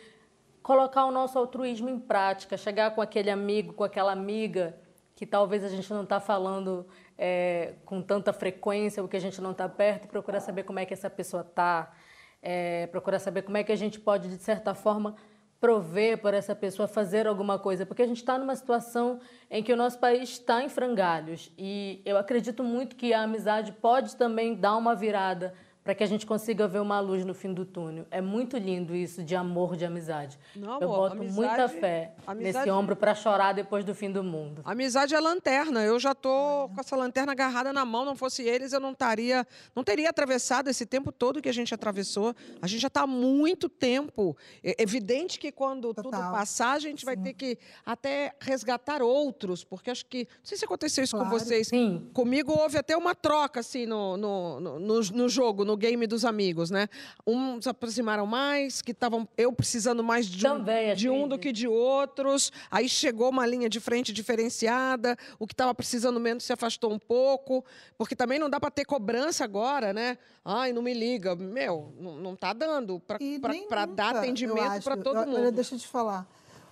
colocar 0.64 1.04
o 1.04 1.12
nosso 1.12 1.38
altruísmo 1.38 1.88
em 1.88 1.96
prática, 1.96 2.56
chegar 2.56 2.92
com 2.92 3.00
aquele 3.00 3.30
amigo, 3.30 3.72
com 3.72 3.84
aquela 3.84 4.10
amiga 4.10 4.76
que 5.14 5.24
talvez 5.24 5.62
a 5.62 5.68
gente 5.68 5.88
não 5.92 6.02
está 6.02 6.18
falando 6.18 6.88
é, 7.16 7.74
com 7.84 8.02
tanta 8.02 8.32
frequência, 8.32 9.00
ou 9.00 9.08
que 9.08 9.16
a 9.16 9.20
gente 9.20 9.40
não 9.40 9.52
está 9.52 9.68
perto, 9.68 10.08
procurar 10.08 10.40
saber 10.40 10.64
como 10.64 10.80
é 10.80 10.84
que 10.84 10.92
essa 10.92 11.08
pessoa 11.08 11.42
está, 11.48 11.94
é, 12.42 12.88
procurar 12.88 13.20
saber 13.20 13.42
como 13.42 13.56
é 13.56 13.62
que 13.62 13.70
a 13.70 13.76
gente 13.76 14.00
pode, 14.00 14.28
de 14.28 14.42
certa 14.42 14.74
forma, 14.74 15.14
prover 15.60 16.18
para 16.18 16.36
essa 16.36 16.54
pessoa 16.54 16.86
fazer 16.86 17.26
alguma 17.26 17.58
coisa, 17.58 17.86
porque 17.86 18.02
a 18.02 18.06
gente 18.06 18.18
está 18.18 18.38
numa 18.38 18.54
situação 18.54 19.20
em 19.50 19.62
que 19.62 19.72
o 19.72 19.76
nosso 19.76 19.98
país 19.98 20.30
está 20.30 20.62
em 20.62 20.68
frangalhos 20.68 21.50
e 21.56 22.02
eu 22.04 22.16
acredito 22.18 22.62
muito 22.62 22.96
que 22.96 23.12
a 23.12 23.22
amizade 23.22 23.72
pode 23.72 24.16
também 24.16 24.54
dar 24.54 24.76
uma 24.76 24.94
virada 24.94 25.54
para 25.86 25.94
que 25.94 26.02
a 26.02 26.06
gente 26.06 26.26
consiga 26.26 26.66
ver 26.66 26.80
uma 26.80 26.98
luz 26.98 27.24
no 27.24 27.32
fim 27.32 27.54
do 27.54 27.64
túnel. 27.64 28.06
É 28.10 28.20
muito 28.20 28.56
lindo 28.58 28.92
isso 28.92 29.22
de 29.22 29.36
amor, 29.36 29.76
de 29.76 29.84
amizade. 29.84 30.36
Não, 30.56 30.80
eu 30.80 30.88
amor, 30.92 30.96
boto 31.10 31.12
amizade- 31.22 31.36
muita 31.36 31.68
fé 31.68 32.12
amizade- 32.26 32.58
nesse 32.58 32.70
ombro 32.72 32.96
para 32.96 33.14
chorar 33.14 33.52
depois 33.54 33.84
do 33.84 33.94
fim 33.94 34.10
do 34.10 34.24
mundo. 34.24 34.62
Amizade 34.64 35.14
é 35.14 35.20
lanterna. 35.20 35.84
Eu 35.84 36.00
já 36.00 36.12
tô 36.12 36.68
com 36.74 36.80
essa 36.80 36.96
lanterna 36.96 37.30
agarrada 37.30 37.72
na 37.72 37.84
mão. 37.84 38.04
Não 38.04 38.16
fosse 38.16 38.42
eles, 38.42 38.72
eu 38.72 38.80
não 38.80 38.90
estaria, 38.90 39.46
não 39.76 39.84
teria 39.84 40.10
atravessado 40.10 40.68
esse 40.68 40.84
tempo 40.84 41.12
todo 41.12 41.40
que 41.40 41.48
a 41.48 41.52
gente 41.54 41.72
atravessou. 41.72 42.34
A 42.60 42.66
gente 42.66 42.80
já 42.80 42.88
está 42.88 43.02
há 43.02 43.06
muito 43.06 43.68
tempo. 43.68 44.36
É 44.64 44.82
evidente 44.82 45.38
que 45.38 45.52
quando 45.52 45.94
tudo 45.94 46.10
Total. 46.10 46.32
passar, 46.32 46.72
a 46.72 46.80
gente 46.80 47.04
vai 47.04 47.16
ter 47.16 47.32
que 47.32 47.56
até 47.84 48.32
resgatar 48.40 49.02
outros, 49.02 49.62
porque 49.62 49.88
acho 49.88 50.04
que 50.06 50.24
não 50.24 50.44
sei 50.44 50.58
se 50.58 50.64
aconteceu 50.64 51.04
isso 51.04 51.16
com 51.16 51.22
Claro. 51.22 51.38
vocês. 51.38 51.68
Sim. 51.68 52.10
Comigo 52.12 52.52
houve 52.58 52.76
até 52.76 52.96
uma 52.96 53.14
troca 53.14 53.60
assim 53.60 53.86
no, 53.86 54.16
no, 54.16 54.58
no, 54.58 54.78
no- 54.80 55.00
no 55.00 55.28
jogo, 55.28 55.64
no 55.64 55.75
game 55.76 56.06
dos 56.06 56.24
amigos, 56.24 56.70
né? 56.70 56.88
Uns 57.26 57.64
se 57.64 57.68
aproximaram 57.68 58.26
mais, 58.26 58.80
que 58.82 58.92
estavam 58.92 59.28
eu 59.36 59.52
precisando 59.52 60.02
mais 60.02 60.26
de 60.26 60.46
um, 60.46 60.50
Também, 60.50 60.94
de 60.94 61.08
um 61.08 61.28
do 61.28 61.38
que 61.38 61.52
de 61.52 61.68
outros. 61.68 62.52
Aí 62.70 62.88
chegou 62.88 63.30
uma 63.30 63.46
linha 63.46 63.68
de 63.68 63.80
frente 63.80 64.12
diferenciada. 64.12 65.16
O 65.38 65.46
que 65.46 65.54
estava 65.54 65.74
precisando 65.74 66.20
menos 66.20 66.44
se 66.44 66.52
afastou 66.52 66.92
um 66.92 66.98
pouco, 66.98 67.64
porque 67.98 68.14
também 68.14 68.38
não 68.38 68.48
dá 68.48 68.60
para 68.60 68.70
ter 68.70 68.84
cobrança 68.84 69.44
agora, 69.44 69.92
né? 69.92 70.18
Ai, 70.44 70.72
não 70.72 70.82
me 70.82 70.94
liga, 70.94 71.34
meu, 71.34 71.92
não, 71.98 72.16
não 72.16 72.36
tá 72.36 72.52
dando 72.52 73.00
para 73.00 73.86
dar 73.86 74.16
atendimento 74.16 74.82
para 74.82 74.96
todo 74.96 75.26
mundo. 75.26 75.48
Hum. 75.48 75.52
Deixa 75.52 75.74
eu 75.74 75.78
te 75.78 75.86
falar. 75.86 76.26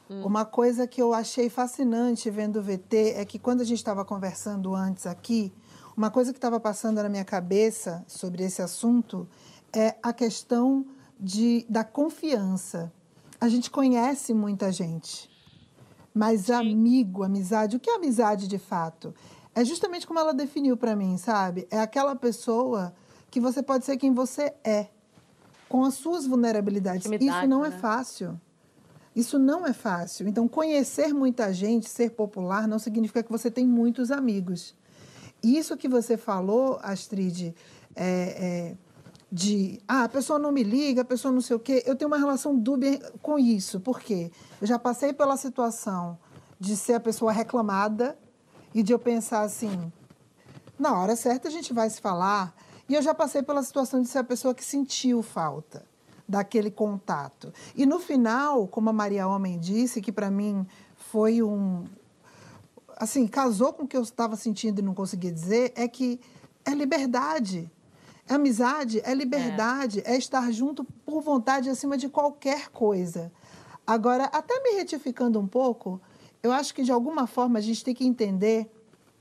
Uma 0.08 0.44
coisa 0.44 0.86
que 0.86 1.00
eu 1.00 1.14
achei 1.14 1.48
fascinante 1.48 2.28
vendo 2.30 2.58
o 2.58 2.62
VT 2.62 3.14
é 3.16 3.24
que 3.24 3.38
quando 3.38 3.62
a 3.62 3.64
gente 3.64 3.78
estava 3.78 4.04
conversando 4.04 4.74
antes 4.74 5.06
aqui, 5.06 5.50
uma 5.96 6.10
coisa 6.10 6.32
que 6.32 6.38
estava 6.38 6.58
passando 6.58 7.02
na 7.02 7.08
minha 7.08 7.24
cabeça 7.24 8.04
sobre 8.06 8.44
esse 8.44 8.60
assunto 8.60 9.28
é 9.72 9.96
a 10.02 10.12
questão 10.12 10.84
de, 11.18 11.64
da 11.68 11.84
confiança. 11.84 12.92
A 13.40 13.48
gente 13.48 13.70
conhece 13.70 14.34
muita 14.34 14.72
gente, 14.72 15.30
mas 16.12 16.50
amigo, 16.50 17.22
amizade, 17.22 17.76
o 17.76 17.80
que 17.80 17.90
é 17.90 17.96
amizade 17.96 18.48
de 18.48 18.58
fato? 18.58 19.14
É 19.54 19.64
justamente 19.64 20.06
como 20.06 20.18
ela 20.18 20.34
definiu 20.34 20.76
para 20.76 20.96
mim, 20.96 21.16
sabe? 21.16 21.66
É 21.70 21.78
aquela 21.80 22.16
pessoa 22.16 22.94
que 23.30 23.40
você 23.40 23.62
pode 23.62 23.84
ser 23.84 23.96
quem 23.96 24.12
você 24.12 24.52
é, 24.64 24.88
com 25.68 25.84
as 25.84 25.94
suas 25.94 26.26
vulnerabilidades. 26.26 27.06
Isso 27.06 27.46
não 27.46 27.64
é 27.64 27.70
né? 27.70 27.78
fácil. 27.78 28.40
Isso 29.14 29.38
não 29.38 29.64
é 29.64 29.72
fácil. 29.72 30.26
Então, 30.26 30.48
conhecer 30.48 31.14
muita 31.14 31.52
gente, 31.52 31.88
ser 31.88 32.10
popular, 32.10 32.66
não 32.66 32.80
significa 32.80 33.22
que 33.22 33.30
você 33.30 33.48
tem 33.48 33.64
muitos 33.64 34.10
amigos. 34.10 34.74
Isso 35.44 35.76
que 35.76 35.86
você 35.86 36.16
falou, 36.16 36.78
Astrid, 36.82 37.54
é, 37.94 38.04
é, 38.04 38.76
de 39.30 39.78
ah, 39.86 40.04
a 40.04 40.08
pessoa 40.08 40.38
não 40.38 40.50
me 40.50 40.62
liga, 40.62 41.02
a 41.02 41.04
pessoa 41.04 41.30
não 41.30 41.42
sei 41.42 41.54
o 41.54 41.60
quê, 41.60 41.82
eu 41.84 41.94
tenho 41.94 42.10
uma 42.10 42.16
relação 42.16 42.58
dúbia 42.58 42.98
com 43.20 43.38
isso. 43.38 43.78
Por 43.78 44.00
quê? 44.00 44.30
Eu 44.58 44.66
já 44.66 44.78
passei 44.78 45.12
pela 45.12 45.36
situação 45.36 46.18
de 46.58 46.76
ser 46.76 46.94
a 46.94 47.00
pessoa 47.00 47.30
reclamada 47.30 48.18
e 48.72 48.82
de 48.82 48.92
eu 48.92 48.98
pensar 48.98 49.42
assim, 49.42 49.92
na 50.78 50.98
hora 50.98 51.14
certa 51.14 51.48
a 51.48 51.50
gente 51.50 51.74
vai 51.74 51.90
se 51.90 52.00
falar. 52.00 52.56
E 52.88 52.94
eu 52.94 53.02
já 53.02 53.14
passei 53.14 53.42
pela 53.42 53.62
situação 53.62 54.00
de 54.00 54.08
ser 54.08 54.18
a 54.18 54.24
pessoa 54.24 54.54
que 54.54 54.64
sentiu 54.64 55.22
falta 55.22 55.84
daquele 56.26 56.70
contato. 56.70 57.52
E 57.74 57.84
no 57.84 57.98
final, 57.98 58.66
como 58.66 58.88
a 58.88 58.92
Maria 58.92 59.28
Homem 59.28 59.58
disse, 59.58 60.00
que 60.00 60.10
para 60.10 60.30
mim 60.30 60.66
foi 60.96 61.42
um 61.42 61.84
assim, 62.96 63.26
casou 63.26 63.72
com 63.72 63.84
o 63.84 63.88
que 63.88 63.96
eu 63.96 64.02
estava 64.02 64.36
sentindo 64.36 64.80
e 64.80 64.82
não 64.82 64.94
conseguia 64.94 65.32
dizer, 65.32 65.72
é 65.74 65.86
que 65.88 66.20
é 66.64 66.70
liberdade. 66.70 67.70
É 68.28 68.34
amizade, 68.34 69.02
é 69.04 69.14
liberdade, 69.14 70.02
é. 70.06 70.16
estar 70.16 70.50
junto 70.50 70.82
por 71.04 71.20
vontade 71.20 71.68
acima 71.68 71.98
de 71.98 72.08
qualquer 72.08 72.70
coisa. 72.70 73.30
Agora, 73.86 74.24
até 74.24 74.58
me 74.62 74.76
retificando 74.76 75.38
um 75.38 75.46
pouco, 75.46 76.00
eu 76.42 76.50
acho 76.50 76.74
que 76.74 76.82
de 76.82 76.90
alguma 76.90 77.26
forma 77.26 77.58
a 77.58 77.62
gente 77.62 77.84
tem 77.84 77.94
que 77.94 78.06
entender 78.06 78.70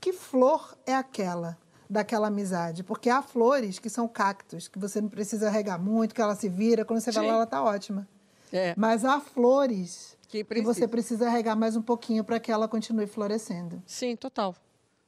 que 0.00 0.12
flor 0.12 0.76
é 0.86 0.94
aquela 0.94 1.58
daquela 1.88 2.28
amizade, 2.28 2.82
porque 2.82 3.10
há 3.10 3.20
flores 3.20 3.78
que 3.78 3.90
são 3.90 4.08
cactos, 4.08 4.68
que 4.68 4.78
você 4.78 5.02
não 5.02 5.08
precisa 5.08 5.50
regar 5.50 5.78
muito, 5.78 6.14
que 6.14 6.20
ela 6.20 6.34
se 6.34 6.48
vira, 6.48 6.82
quando 6.84 7.00
você 7.00 7.12
vai 7.12 7.22
Sim. 7.22 7.28
lá 7.28 7.34
ela 7.34 7.44
está 7.44 7.62
ótima. 7.62 8.08
É. 8.50 8.74
Mas 8.76 9.04
há 9.04 9.20
flores 9.20 10.16
Que, 10.42 10.62
você 10.62 10.88
precisa. 10.88 11.30
regar 11.30 11.56
mais 11.56 11.76
um 11.76 11.82
pouquinho 11.82 12.24
para 12.24 12.40
que 12.40 12.50
ela 12.50 12.66
continue 12.66 13.06
florescendo. 13.06 13.80
Sim, 13.86 14.16
total. 14.16 14.56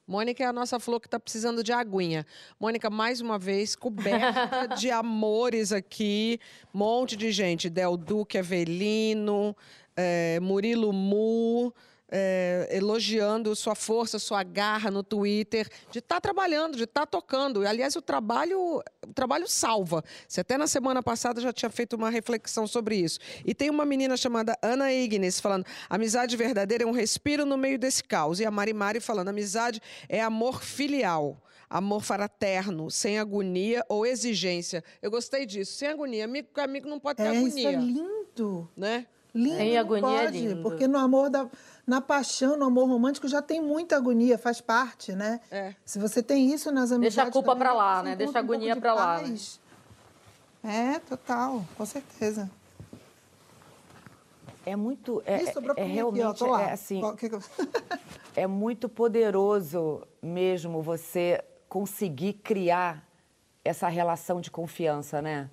Mônica 0.07 0.45
é 0.45 0.47
a 0.47 0.53
nossa 0.53 0.79
flor 0.79 1.01
que 1.01 1.09
está 1.09 1.19
precisando 1.19 1.65
de 1.65 1.73
aguinha. 1.73 2.25
Mônica, 2.61 2.89
mais 2.89 3.21
uma 3.21 3.37
vez, 3.37 3.75
coberta 3.75 4.67
de 4.79 4.89
amores 4.89 5.73
aqui. 5.73 6.39
Monte 6.73 7.17
de 7.17 7.33
gente. 7.33 7.69
Del 7.69 7.97
Duque 7.97 8.39
Avelino, 8.39 9.57
eh, 9.97 10.39
Murilo 10.41 10.93
Mu, 10.93 11.75
eh, 12.11 12.69
elogiando 12.71 13.55
sua 13.57 13.75
força, 13.75 14.19
sua 14.19 14.43
garra 14.43 14.91
no 14.91 15.03
Twitter, 15.03 15.69
de 15.91 15.99
estar 15.99 16.21
trabalhando, 16.21 16.77
de 16.77 16.85
estar 16.85 17.07
tocando. 17.07 17.67
Aliás, 17.67 17.97
o 17.97 18.03
trabalho, 18.03 18.79
o 19.07 19.13
trabalho 19.15 19.49
salva. 19.49 20.05
Você 20.29 20.41
até 20.41 20.57
na 20.57 20.67
semana 20.67 21.03
passada 21.03 21.41
já 21.41 21.53
tinha 21.53 21.71
feito 21.71 21.95
uma 21.97 22.11
reflexão 22.11 22.67
sobre 22.67 22.97
isso. 22.97 23.19
E 23.45 23.55
tem 23.55 23.71
uma 23.71 23.85
menina 23.85 24.17
chamada 24.17 24.57
Ana 24.63 24.93
Ignis 24.93 25.41
falando: 25.41 25.65
amizade 25.89 26.37
verdadeira 26.37 26.85
é 26.85 26.87
um 26.87 26.93
respiro 26.93 27.45
no 27.45 27.57
meio 27.57 27.79
desse 27.79 28.03
caos. 28.05 28.41
E 28.41 28.45
a 28.47 28.51
Mari 28.51 28.73
Mari 28.73 29.01
falando: 29.01 29.29
amizade 29.29 29.81
é 30.09 30.21
amor 30.23 30.63
filial. 30.63 31.43
Amor 31.69 32.01
fraterno, 32.01 32.89
sem 32.93 33.19
agonia 33.19 33.85
ou 33.89 34.07
exigência. 34.07 34.85
Eu 35.03 35.11
gostei 35.11 35.45
disso. 35.45 35.73
Sem 35.73 35.89
agonia. 35.89 36.25
Amigo 36.25 36.49
amigo 36.61 36.89
não 36.89 37.01
pode 37.01 37.17
ter 37.17 37.25
É, 37.25 37.35
isso 37.35 37.59
agonia. 37.59 37.71
é 37.71 37.75
lindo. 37.75 38.71
Né? 38.77 39.07
Lindo, 39.37 39.59
não 39.59 39.81
agonia 39.81 40.19
é 40.19 40.25
pode, 40.25 40.49
lindo. 40.49 40.63
porque 40.63 40.89
no 40.89 40.97
amor 40.97 41.29
da, 41.29 41.47
na 41.87 42.01
paixão, 42.01 42.57
no 42.57 42.65
amor 42.65 42.89
romântico 42.89 43.29
já 43.29 43.43
tem 43.43 43.61
muita 43.61 43.95
agonia, 43.95 44.39
faz 44.39 44.63
parte, 44.63 45.13
né? 45.13 45.41
É. 45.51 45.75
Se 45.85 45.99
você 45.99 46.23
tem 46.23 46.51
isso 46.55 46.73
nas 46.73 46.91
amizades, 46.91 47.17
Deixa 47.17 47.29
a 47.29 47.31
culpa 47.31 47.55
pra 47.55 47.75
lá, 47.75 48.03
né? 48.03 48.17
Deixa 48.17 48.39
a 48.39 48.41
um 48.41 48.45
agonia 48.45 48.75
de 48.75 48.81
pra 48.81 48.95
lá, 48.95 49.21
né? 49.21 49.37
É, 50.65 50.99
total, 51.01 51.63
com 51.77 51.85
certeza. 51.85 52.51
É 54.65 54.75
muito. 54.75 55.23
É, 55.27 55.53
sobrou 55.53 55.77
é, 55.77 55.85
mim 55.85 55.93
realmente 55.93 56.23
aqui, 56.23 56.43
ó, 56.43 56.47
tô 56.47 56.53
lá. 56.53 56.63
é 56.63 56.73
assim. 56.73 57.01
É 58.35 58.47
muito 58.47 58.87
poderoso 58.87 60.07
mesmo 60.21 60.83
você 60.83 61.43
conseguir 61.71 62.35
criar 62.35 63.03
essa 63.65 63.89
relação 63.89 64.43
de 64.43 64.51
confiança, 64.51 65.23
né? 65.23 65.49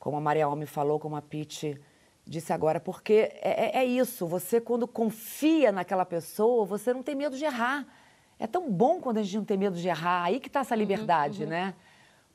Como 0.00 0.16
a 0.16 0.20
Maria 0.20 0.46
Alme 0.46 0.64
falou, 0.64 0.98
como 0.98 1.14
a 1.14 1.20
Pete 1.20 1.78
disse 2.26 2.52
agora, 2.52 2.80
porque 2.80 3.30
é, 3.40 3.78
é- 3.78 3.78
é 3.78 3.84
isso, 3.84 4.26
você 4.26 4.60
quando 4.60 4.86
confia 4.88 5.70
naquela 5.70 6.04
pessoa, 6.04 6.64
você 6.64 6.92
não 6.92 7.02
tem 7.02 7.14
medo 7.14 7.36
de 7.36 7.44
errar. 7.44 7.86
É 8.38 8.46
tão 8.46 8.70
bom 8.70 9.00
quando 9.00 9.18
a 9.18 9.22
gente 9.22 9.36
não 9.38 9.44
tem 9.44 9.56
medo 9.56 9.76
de 9.76 9.88
errar, 9.88 10.24
aí 10.24 10.40
que 10.40 10.48
está 10.48 10.60
essa 10.60 10.74
liberdade, 10.74 11.46
né? 11.46 11.74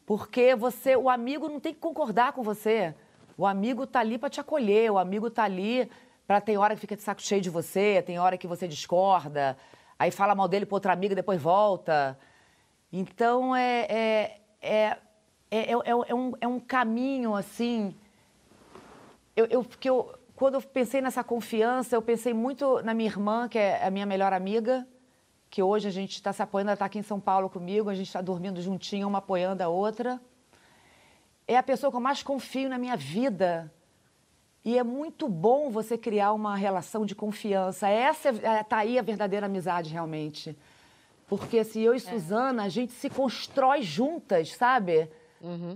Porque 0.06 0.56
você, 0.56 0.96
o 0.96 1.10
amigo 1.10 1.48
não 1.48 1.60
tem 1.60 1.74
que 1.74 1.80
concordar 1.80 2.34
com 2.34 2.42
você. 2.42 2.96
O 3.38 3.46
amigo 3.46 3.86
tá 3.86 4.00
ali 4.00 4.18
para 4.18 4.30
te 4.30 4.40
acolher, 4.40 4.92
o 4.92 4.98
amigo 4.98 5.30
tá 5.30 5.44
ali 5.44 5.90
para 6.26 6.40
tem 6.42 6.58
hora 6.58 6.74
que 6.76 6.82
fica 6.82 6.96
de 6.96 7.02
saco 7.02 7.22
cheio 7.22 7.42
de 7.42 7.50
você, 7.50 8.02
tem 8.06 8.18
hora 8.18 8.38
que 8.38 8.48
você 8.48 8.68
discorda, 8.68 9.58
aí 10.00 10.10
fala 10.12 10.34
mal 10.34 10.48
dele 10.48 10.66
para 10.66 10.76
outra 10.76 10.94
amiga, 10.94 11.14
depois 11.14 11.42
volta. 11.42 12.18
Então 12.92 13.56
é 13.56 13.86
é, 13.90 14.38
é, 14.62 14.98
é, 15.52 15.72
é, 15.72 15.72
é 15.84 16.16
um, 16.16 16.34
é 16.40 16.48
um 16.48 16.60
caminho 16.60 17.36
assim. 17.36 17.94
Eu, 19.36 19.46
eu, 19.46 19.64
porque 19.64 19.90
eu, 19.90 20.14
quando 20.36 20.56
eu 20.56 20.62
pensei 20.62 21.02
nessa 21.02 21.24
confiança, 21.24 21.96
eu 21.96 22.02
pensei 22.02 22.34
muito 22.34 22.82
na 22.84 22.94
minha 22.94 23.10
irmã, 23.10 23.48
que 23.48 23.58
é 23.58 23.86
a 23.86 23.92
minha 23.92 24.06
melhor 24.06 24.34
amiga, 24.34 24.88
que 25.50 25.62
hoje 25.62 25.88
a 25.88 25.92
gente 25.92 26.14
está 26.14 26.34
se 26.34 26.42
apoiando, 26.42 26.70
ela 26.70 26.76
está 26.76 26.86
aqui 26.86 27.00
em 27.00 27.04
São 27.04 27.20
Paulo 27.20 27.50
comigo, 27.50 27.90
a 27.90 27.96
gente 27.96 28.08
está 28.08 28.22
dormindo 28.22 28.62
juntinho, 28.62 29.08
uma 29.08 29.20
apoiando 29.20 29.62
a 29.62 29.68
outra. 29.68 30.20
É 31.48 31.58
a 31.58 31.64
pessoa 31.64 31.92
que 31.92 31.98
eu 31.98 32.02
mais 32.02 32.24
confio 32.24 32.70
na 32.70 32.78
minha 32.78 32.96
vida. 32.96 33.72
E 34.64 34.78
é 34.78 34.84
muito 34.84 35.28
bom 35.28 35.70
você 35.70 35.98
criar 35.98 36.34
uma 36.34 36.56
relação 36.56 37.06
de 37.06 37.16
confiança. 37.16 37.90
Essa 37.90 38.30
está 38.30 38.78
aí 38.78 38.98
a 39.00 39.02
verdadeira 39.02 39.48
amizade, 39.48 39.90
realmente. 39.92 40.58
Porque 41.28 41.64
se 41.64 41.82
eu 41.82 41.96
e 41.96 42.00
Suzana, 42.00 42.64
a 42.64 42.70
gente 42.70 42.94
se 42.94 43.10
constrói 43.10 43.82
juntas, 43.82 44.54
sabe? 44.54 45.10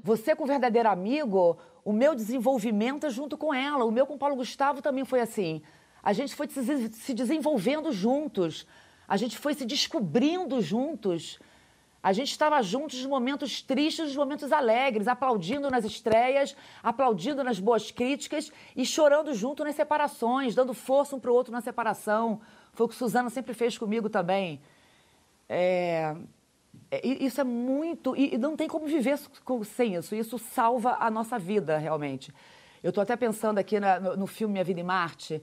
Você 0.04 0.36
com 0.36 0.44
o 0.44 0.48
verdadeiro 0.48 0.90
amigo, 0.90 1.58
o 1.84 1.92
meu 1.92 2.14
desenvolvimento 2.14 3.06
é 3.06 3.10
junto 3.10 3.38
com 3.38 3.54
ela. 3.54 3.84
O 3.86 3.92
meu 3.92 4.06
com 4.06 4.16
o 4.16 4.18
Paulo 4.18 4.36
Gustavo 4.36 4.82
também 4.82 5.06
foi 5.06 5.20
assim. 5.22 5.62
A 6.04 6.14
gente 6.14 6.36
foi 6.36 6.48
se 6.48 6.90
se 6.90 7.14
desenvolvendo 7.14 7.92
juntos. 7.92 8.68
A 9.08 9.18
gente 9.18 9.38
foi 9.38 9.54
se 9.54 9.66
descobrindo 9.66 10.62
juntos. 10.62 11.40
A 12.02 12.14
gente 12.14 12.30
estava 12.30 12.62
juntos 12.62 13.00
nos 13.00 13.08
momentos 13.08 13.64
tristes, 13.64 14.06
nos 14.06 14.16
momentos 14.16 14.52
alegres, 14.52 15.08
aplaudindo 15.08 15.72
nas 15.72 15.84
estreias, 15.84 16.56
aplaudindo 16.84 17.44
nas 17.44 17.60
boas 17.60 17.90
críticas 17.90 18.52
e 18.76 18.86
chorando 18.86 19.34
junto 19.34 19.64
nas 19.64 19.74
separações, 19.74 20.54
dando 20.54 20.72
força 20.72 21.16
um 21.16 21.20
para 21.20 21.32
o 21.32 21.34
outro 21.34 21.52
na 21.52 21.62
separação. 21.62 22.40
Foi 22.74 22.86
o 22.86 22.90
que 22.90 22.94
Suzana 22.94 23.32
sempre 23.32 23.56
fez 23.56 23.76
comigo 23.76 24.08
também. 24.08 24.62
É, 25.50 26.16
isso 27.04 27.42
é 27.42 27.44
muito. 27.44 28.16
E 28.16 28.38
não 28.38 28.56
tem 28.56 28.68
como 28.68 28.86
viver 28.86 29.18
sem 29.66 29.96
isso. 29.96 30.16
Isso 30.16 30.38
salva 30.38 30.98
a 31.00 31.10
nossa 31.10 31.38
vida, 31.38 31.78
realmente. 31.78 32.34
Eu 32.84 32.90
estou 32.90 33.02
até 33.02 33.16
pensando 33.16 33.58
aqui 33.58 33.80
na, 33.80 34.00
no, 34.00 34.18
no, 34.18 34.28
filme 34.28 34.54
Minha 34.54 34.64
Vida 34.64 34.80
em 34.80 34.84
Marte. 34.84 35.42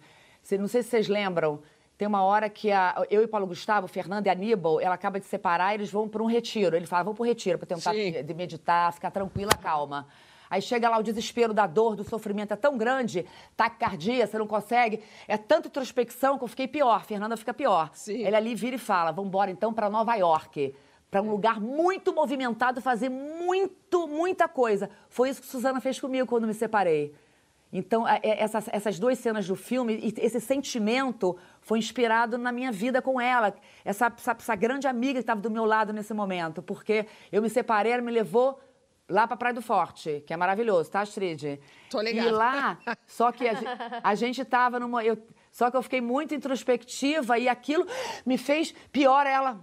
Não 0.59 0.68
sei 0.68 0.83
se 0.83 0.90
vocês 0.90 1.09
lembram. 1.09 1.61
Tem 1.99 2.09
uma 2.09 2.23
hora 2.23 2.49
que 2.49 2.71
a, 2.71 3.05
eu 3.11 3.23
e 3.23 3.27
Paulo 3.27 3.47
Gustavo, 3.47 3.87
Fernanda 3.87 4.29
e 4.29 4.31
Aníbal, 4.31 4.81
ela 4.81 4.95
acaba 4.95 5.21
de 5.21 5.27
separar 5.27 5.73
e 5.73 5.77
eles 5.77 5.90
vão 5.90 6.09
para 6.09 6.23
um 6.23 6.27
retiro. 6.27 6.77
Ele 6.77 6.87
fala, 6.87 7.05
vamos 7.05 7.16
para 7.16 7.25
o 7.25 7.27
retiro 7.27 7.59
para 7.59 7.66
tentar 7.66 7.92
de 7.92 8.35
meditar, 8.35 8.92
ficar 8.92 9.11
tranquila, 9.11 9.53
calma. 9.53 10.07
Aí 10.53 10.61
chega 10.61 10.87
lá 10.88 10.99
o 10.99 11.03
desespero 11.03 11.55
da 11.55 11.66
dor, 11.66 11.97
do 11.97 12.05
sofrimento 12.05 12.53
é 12.53 12.57
tão 12.57 12.77
grande, 12.77 13.25
taquicardia, 13.57 14.27
você 14.27 14.38
não 14.38 14.47
consegue. 14.47 15.03
É 15.27 15.38
tanta 15.38 15.68
introspecção 15.68 16.37
que 16.37 16.45
eu 16.45 16.49
fiquei 16.49 16.68
pior. 16.68 17.05
Fernanda 17.07 17.38
fica 17.38 17.55
pior. 17.55 17.90
Sim. 17.95 18.23
Ele 18.23 18.37
ali 18.37 18.55
vira 18.55 18.77
e 18.77 18.79
fala: 18.79 19.12
vamos 19.12 19.29
embora 19.29 19.51
então 19.51 19.73
para 19.73 19.88
Nova 19.88 20.14
York 20.14 20.75
para 21.12 21.20
um 21.20 21.31
lugar 21.31 21.61
muito 21.61 22.11
movimentado, 22.14 22.81
fazer 22.81 23.11
muito, 23.11 24.09
muita 24.09 24.48
coisa. 24.48 24.88
Foi 25.11 25.29
isso 25.29 25.42
que 25.42 25.46
Suzana 25.46 25.79
fez 25.79 26.01
comigo 26.01 26.27
quando 26.27 26.46
me 26.46 26.55
separei. 26.55 27.14
Então, 27.70 28.09
é, 28.09 28.20
essas, 28.22 28.66
essas 28.68 28.98
duas 28.98 29.18
cenas 29.18 29.46
do 29.46 29.55
filme, 29.55 30.14
esse 30.16 30.40
sentimento 30.40 31.37
foi 31.61 31.79
inspirado 31.79 32.38
na 32.38 32.51
minha 32.51 32.72
vida 32.72 33.03
com 33.03 33.20
ela, 33.20 33.55
essa, 33.85 34.07
essa, 34.07 34.31
essa 34.33 34.55
grande 34.55 34.87
amiga 34.87 35.14
que 35.14 35.18
estava 35.18 35.38
do 35.38 35.51
meu 35.51 35.66
lado 35.66 35.92
nesse 35.92 36.14
momento, 36.14 36.62
porque 36.62 37.05
eu 37.31 37.42
me 37.42 37.51
separei, 37.51 37.92
ela 37.92 38.01
me 38.01 38.11
levou 38.11 38.59
lá 39.07 39.27
para 39.29 39.37
Praia 39.37 39.55
do 39.55 39.61
Forte, 39.61 40.25
que 40.27 40.33
é 40.33 40.37
maravilhoso, 40.38 40.90
tá, 40.90 41.03
Astrid? 41.03 41.61
Tô 41.90 42.01
ligada. 42.01 42.27
E 42.27 42.33
lá, 42.33 42.79
só 43.07 43.31
que 43.31 43.46
a, 43.46 43.55
a 44.03 44.14
gente 44.14 44.40
estava 44.40 44.81
numa... 44.81 45.05
Eu, 45.05 45.18
só 45.51 45.70
que 45.70 45.77
eu 45.77 45.83
fiquei 45.83 46.01
muito 46.01 46.35
introspectiva 46.35 47.38
e 47.38 47.51
aquilo 47.51 47.87
me 48.25 48.38
fez 48.38 48.72
pior 48.90 49.27
ela 49.27 49.61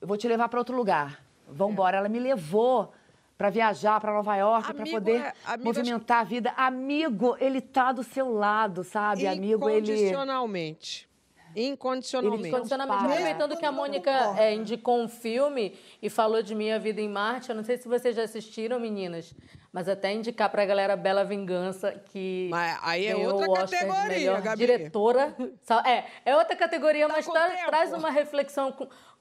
eu 0.00 0.08
vou 0.08 0.16
te 0.16 0.26
levar 0.26 0.48
para 0.48 0.58
outro 0.58 0.76
lugar. 0.76 1.22
Vamos 1.48 1.72
embora. 1.72 1.96
É. 1.96 1.98
Ela 1.98 2.08
me 2.08 2.18
levou 2.18 2.92
para 3.36 3.50
viajar 3.50 4.00
para 4.00 4.12
Nova 4.12 4.36
York, 4.36 4.74
para 4.74 4.84
poder 4.84 5.20
é, 5.20 5.56
movimentar 5.58 6.18
acho... 6.18 6.26
a 6.26 6.28
vida. 6.28 6.54
Amigo, 6.56 7.36
ele 7.40 7.60
tá 7.60 7.92
do 7.92 8.02
seu 8.02 8.32
lado, 8.32 8.84
sabe? 8.84 9.26
Amigo, 9.26 9.68
ele. 9.68 9.92
Incondicionalmente. 9.92 11.10
Incondicionalmente. 11.56 12.48
Incondicionalmente. 12.48 13.04
Aproveitando 13.04 13.56
que 13.56 13.66
a 13.66 13.72
Mônica 13.72 14.10
é, 14.38 14.54
indicou 14.54 15.00
um 15.00 15.08
filme 15.08 15.76
e 16.00 16.08
falou 16.08 16.42
de 16.42 16.54
Minha 16.54 16.78
Vida 16.78 17.00
em 17.00 17.08
Marte, 17.08 17.50
eu 17.50 17.56
não 17.56 17.64
sei 17.64 17.76
se 17.76 17.88
vocês 17.88 18.14
já 18.14 18.22
assistiram, 18.22 18.78
meninas, 18.78 19.34
mas 19.72 19.88
até 19.88 20.12
indicar 20.12 20.48
pra 20.48 20.64
galera 20.64 20.96
Bela 20.96 21.24
Vingança, 21.24 21.92
que. 21.92 22.48
Mas 22.50 22.78
aí 22.82 23.06
é 23.06 23.16
outra 23.16 23.52
categoria, 23.52 24.40
Gabi. 24.40 24.58
Diretora. 24.58 25.36
É, 25.84 26.04
é 26.24 26.36
outra 26.36 26.54
categoria, 26.54 27.08
tá 27.08 27.14
mas 27.14 27.26
tá, 27.26 27.48
traz 27.66 27.92
uma 27.92 28.10
reflexão 28.10 28.72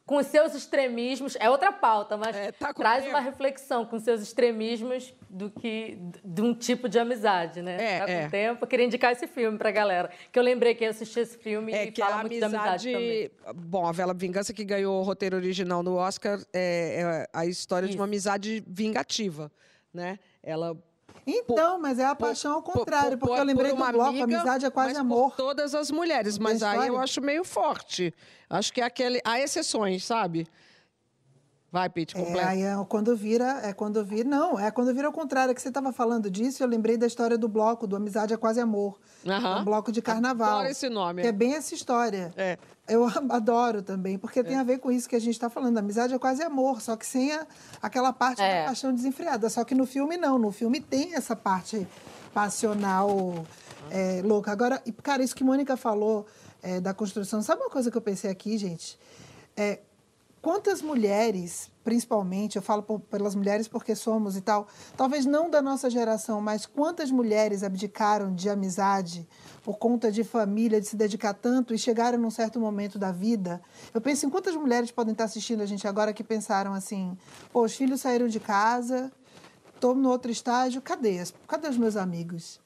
com 0.09 0.23
seus 0.23 0.55
extremismos, 0.55 1.37
é 1.39 1.47
outra 1.47 1.71
pauta, 1.71 2.17
mas 2.17 2.35
é, 2.35 2.51
tá 2.51 2.73
traz 2.73 3.05
uma 3.05 3.19
reflexão 3.19 3.85
com 3.85 3.99
seus 3.99 4.23
extremismos 4.23 5.13
do 5.29 5.51
que 5.51 5.99
de 6.25 6.41
um 6.41 6.51
tipo 6.51 6.89
de 6.89 6.97
amizade, 6.97 7.61
né? 7.61 7.77
É, 7.79 7.99
tá 7.99 8.05
com 8.07 8.11
é. 8.11 8.27
tempo. 8.27 8.63
Eu 8.63 8.67
queria 8.67 8.87
indicar 8.87 9.11
esse 9.11 9.27
filme 9.27 9.55
pra 9.55 9.69
galera, 9.69 10.09
que 10.31 10.39
eu 10.39 10.41
lembrei 10.41 10.73
que 10.73 10.83
eu 10.83 10.89
assisti 10.89 11.19
esse 11.19 11.37
filme 11.37 11.71
é, 11.71 11.83
e 11.83 11.91
que 11.91 12.01
fala 12.01 12.21
muito 12.21 12.43
amizade, 12.43 12.81
de 12.81 12.95
amizade 12.95 13.29
também. 13.43 13.63
Bom, 13.67 13.85
a 13.85 13.91
Vela 13.91 14.15
Vingança 14.15 14.51
que 14.51 14.65
ganhou 14.65 14.99
o 14.99 15.03
roteiro 15.03 15.35
original 15.35 15.83
no 15.83 15.93
Oscar 15.93 16.39
é, 16.51 17.03
é 17.03 17.27
a 17.31 17.45
história 17.45 17.85
Isso. 17.85 17.91
de 17.91 17.99
uma 17.99 18.05
amizade 18.05 18.63
vingativa, 18.67 19.51
né? 19.93 20.17
Ela 20.41 20.75
então, 21.25 21.73
por, 21.73 21.81
mas 21.81 21.99
é 21.99 22.05
a 22.05 22.15
paixão 22.15 22.53
ao 22.53 22.61
contrário, 22.61 23.17
por, 23.17 23.27
porque 23.27 23.41
eu 23.41 23.45
lembrei 23.45 23.71
do 23.71 23.77
bloco, 23.77 24.09
amiga, 24.09 24.23
amizade 24.23 24.65
é 24.65 24.69
quase 24.69 24.97
amor. 24.97 25.35
todas 25.35 25.75
as 25.75 25.91
mulheres, 25.91 26.37
mas 26.37 26.63
aí 26.63 26.87
eu 26.87 26.97
acho 26.97 27.21
meio 27.21 27.43
forte. 27.43 28.13
Acho 28.49 28.73
que 28.73 28.81
é 28.81 28.85
aquele. 28.85 29.21
Há 29.23 29.39
exceções, 29.39 30.03
sabe? 30.03 30.47
Vai, 31.71 31.87
Pete, 31.87 32.15
completa. 32.15 32.55
É, 32.55 32.73
é 32.73 32.85
quando 32.87 33.15
vira, 33.15 33.59
é 33.63 33.73
quando 33.73 34.03
vira, 34.03 34.27
não, 34.27 34.59
é 34.59 34.71
quando 34.71 34.93
vira 34.93 35.07
ao 35.07 35.13
contrário, 35.13 35.51
é 35.51 35.53
que 35.53 35.61
você 35.61 35.67
estava 35.67 35.93
falando 35.93 36.29
disso, 36.29 36.63
eu 36.63 36.67
lembrei 36.67 36.97
da 36.97 37.05
história 37.05 37.37
do 37.37 37.47
bloco, 37.47 37.85
do 37.85 37.95
Amizade 37.95 38.33
é 38.33 38.37
Quase 38.37 38.59
Amor. 38.59 38.99
Uhum. 39.23 39.31
É 39.31 39.55
um 39.57 39.63
bloco 39.63 39.91
de 39.91 40.01
carnaval. 40.01 40.59
Adoro 40.59 40.69
esse 40.69 40.89
nome. 40.89 41.21
Que 41.21 41.27
é 41.27 41.31
bem 41.31 41.53
essa 41.53 41.75
história. 41.75 42.33
É. 42.35 42.57
Eu 42.87 43.05
adoro 43.29 43.83
também, 43.83 44.17
porque 44.17 44.39
é. 44.39 44.43
tem 44.43 44.55
a 44.55 44.63
ver 44.63 44.79
com 44.79 44.91
isso 44.91 45.07
que 45.07 45.15
a 45.15 45.19
gente 45.19 45.35
está 45.35 45.49
falando. 45.49 45.77
Amizade 45.77 46.13
é 46.13 46.17
quase 46.17 46.41
amor, 46.41 46.81
só 46.81 46.95
que 46.95 47.05
sem 47.05 47.31
a, 47.31 47.45
aquela 47.81 48.11
parte 48.11 48.41
é. 48.41 48.61
da 48.61 48.67
paixão 48.67 48.91
desenfreada. 48.91 49.47
Só 49.47 49.63
que 49.63 49.75
no 49.75 49.85
filme 49.85 50.17
não, 50.17 50.39
no 50.39 50.51
filme 50.51 50.81
tem 50.81 51.13
essa 51.13 51.35
parte 51.35 51.87
passional 52.33 53.45
é, 53.91 54.21
louca. 54.23 54.51
Agora, 54.51 54.81
cara, 55.03 55.21
isso 55.23 55.35
que 55.35 55.43
Mônica 55.43 55.77
falou 55.77 56.25
é, 56.63 56.79
da 56.79 56.95
construção, 56.95 57.43
sabe 57.43 57.61
uma 57.61 57.69
coisa 57.69 57.91
que 57.91 57.97
eu 57.97 58.01
pensei 58.01 58.29
aqui, 58.29 58.57
gente? 58.57 58.97
É, 59.55 59.79
quantas 60.41 60.81
mulheres, 60.81 61.71
principalmente, 61.83 62.55
eu 62.55 62.61
falo 62.61 62.83
por, 62.83 62.99
pelas 62.99 63.35
mulheres 63.35 63.67
porque 63.67 63.95
somos 63.95 64.35
e 64.35 64.41
tal, 64.41 64.67
talvez 64.95 65.25
não 65.25 65.49
da 65.49 65.61
nossa 65.61 65.89
geração, 65.89 66.41
mas 66.41 66.65
quantas 66.65 67.11
mulheres 67.11 67.63
abdicaram 67.63 68.33
de 68.33 68.49
amizade 68.49 69.27
por 69.63 69.77
conta 69.77 70.11
de 70.11 70.23
família, 70.23 70.79
de 70.79 70.87
se 70.87 70.95
dedicar 70.95 71.33
tanto 71.33 71.73
e 71.73 71.77
chegaram 71.77 72.17
num 72.17 72.31
certo 72.31 72.59
momento 72.59 72.97
da 72.97 73.11
vida. 73.11 73.61
Eu 73.93 74.01
penso 74.01 74.25
em 74.25 74.29
quantas 74.29 74.55
mulheres 74.55 74.91
podem 74.91 75.11
estar 75.11 75.25
assistindo 75.25 75.61
a 75.61 75.65
gente 75.65 75.87
agora 75.87 76.13
que 76.13 76.23
pensaram 76.23 76.73
assim: 76.73 77.17
pô, 77.51 77.63
os 77.63 77.75
filhos 77.75 78.01
saíram 78.01 78.27
de 78.27 78.39
casa, 78.39 79.11
estou 79.73 79.93
no 79.93 80.09
outro 80.09 80.31
estágio, 80.31 80.81
cadê? 80.81 81.23
Cadê 81.47 81.67
os 81.67 81.77
meus 81.77 81.95
amigos? 81.95 82.59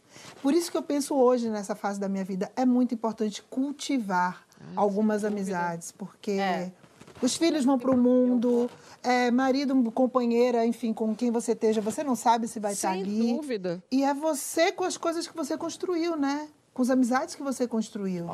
Por 0.43 0.53
isso 0.53 0.69
que 0.69 0.77
eu 0.77 0.83
penso 0.83 1.15
hoje, 1.15 1.49
nessa 1.49 1.73
fase 1.73 1.99
da 1.99 2.07
minha 2.07 2.23
vida, 2.23 2.51
é 2.55 2.65
muito 2.65 2.93
importante 2.93 3.41
cultivar 3.49 4.45
ah, 4.59 4.63
algumas 4.75 5.23
amizades, 5.23 5.91
porque. 5.91 6.31
É 6.31 6.71
os 7.21 7.35
filhos 7.35 7.63
vão 7.65 7.77
para 7.77 7.91
o 7.91 7.97
mundo, 7.97 8.69
é, 9.01 9.31
marido, 9.31 9.91
companheira, 9.91 10.65
enfim, 10.65 10.93
com 10.93 11.15
quem 11.15 11.31
você 11.31 11.53
esteja, 11.53 11.81
você 11.81 12.03
não 12.03 12.15
sabe 12.15 12.47
se 12.47 12.59
vai 12.59 12.75
Sem 12.75 12.89
estar 12.89 13.01
ali. 13.01 13.21
Sem 13.21 13.35
dúvida. 13.35 13.83
E 13.91 14.03
é 14.03 14.13
você 14.13 14.71
com 14.71 14.83
as 14.83 14.97
coisas 14.97 15.27
que 15.27 15.35
você 15.35 15.57
construiu, 15.57 16.15
né? 16.15 16.47
Com 16.73 16.81
as 16.81 16.89
amizades 16.89 17.35
que 17.35 17.43
você 17.43 17.67
construiu. 17.67 18.27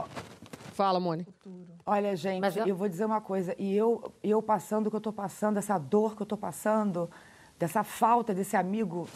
Fala, 0.73 0.99
Mônica. 0.99 1.31
Olha, 1.85 2.15
gente, 2.15 2.39
Mas 2.39 2.55
eu... 2.55 2.67
eu 2.67 2.75
vou 2.75 2.87
dizer 2.87 3.05
uma 3.05 3.19
coisa. 3.19 3.55
E 3.57 3.75
eu, 3.75 4.13
eu 4.23 4.41
passando 4.41 4.87
o 4.87 4.89
que 4.89 4.95
eu 4.95 4.99
estou 4.99 5.11
passando, 5.13 5.57
essa 5.57 5.77
dor 5.77 6.15
que 6.15 6.21
eu 6.21 6.25
estou 6.25 6.37
passando, 6.37 7.09
dessa 7.57 7.83
falta 7.83 8.33
desse 8.33 8.55
amigo 8.55 9.07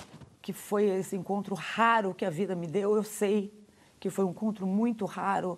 que 0.42 0.52
foi 0.52 0.90
esse 0.90 1.16
encontro 1.16 1.56
raro 1.56 2.14
que 2.14 2.26
a 2.26 2.30
vida 2.30 2.54
me 2.54 2.68
deu, 2.68 2.98
eu 2.98 3.04
sei 3.04 3.54
que 3.98 4.10
foi 4.10 4.26
um 4.26 4.32
encontro 4.32 4.68
muito 4.68 5.06
raro. 5.06 5.58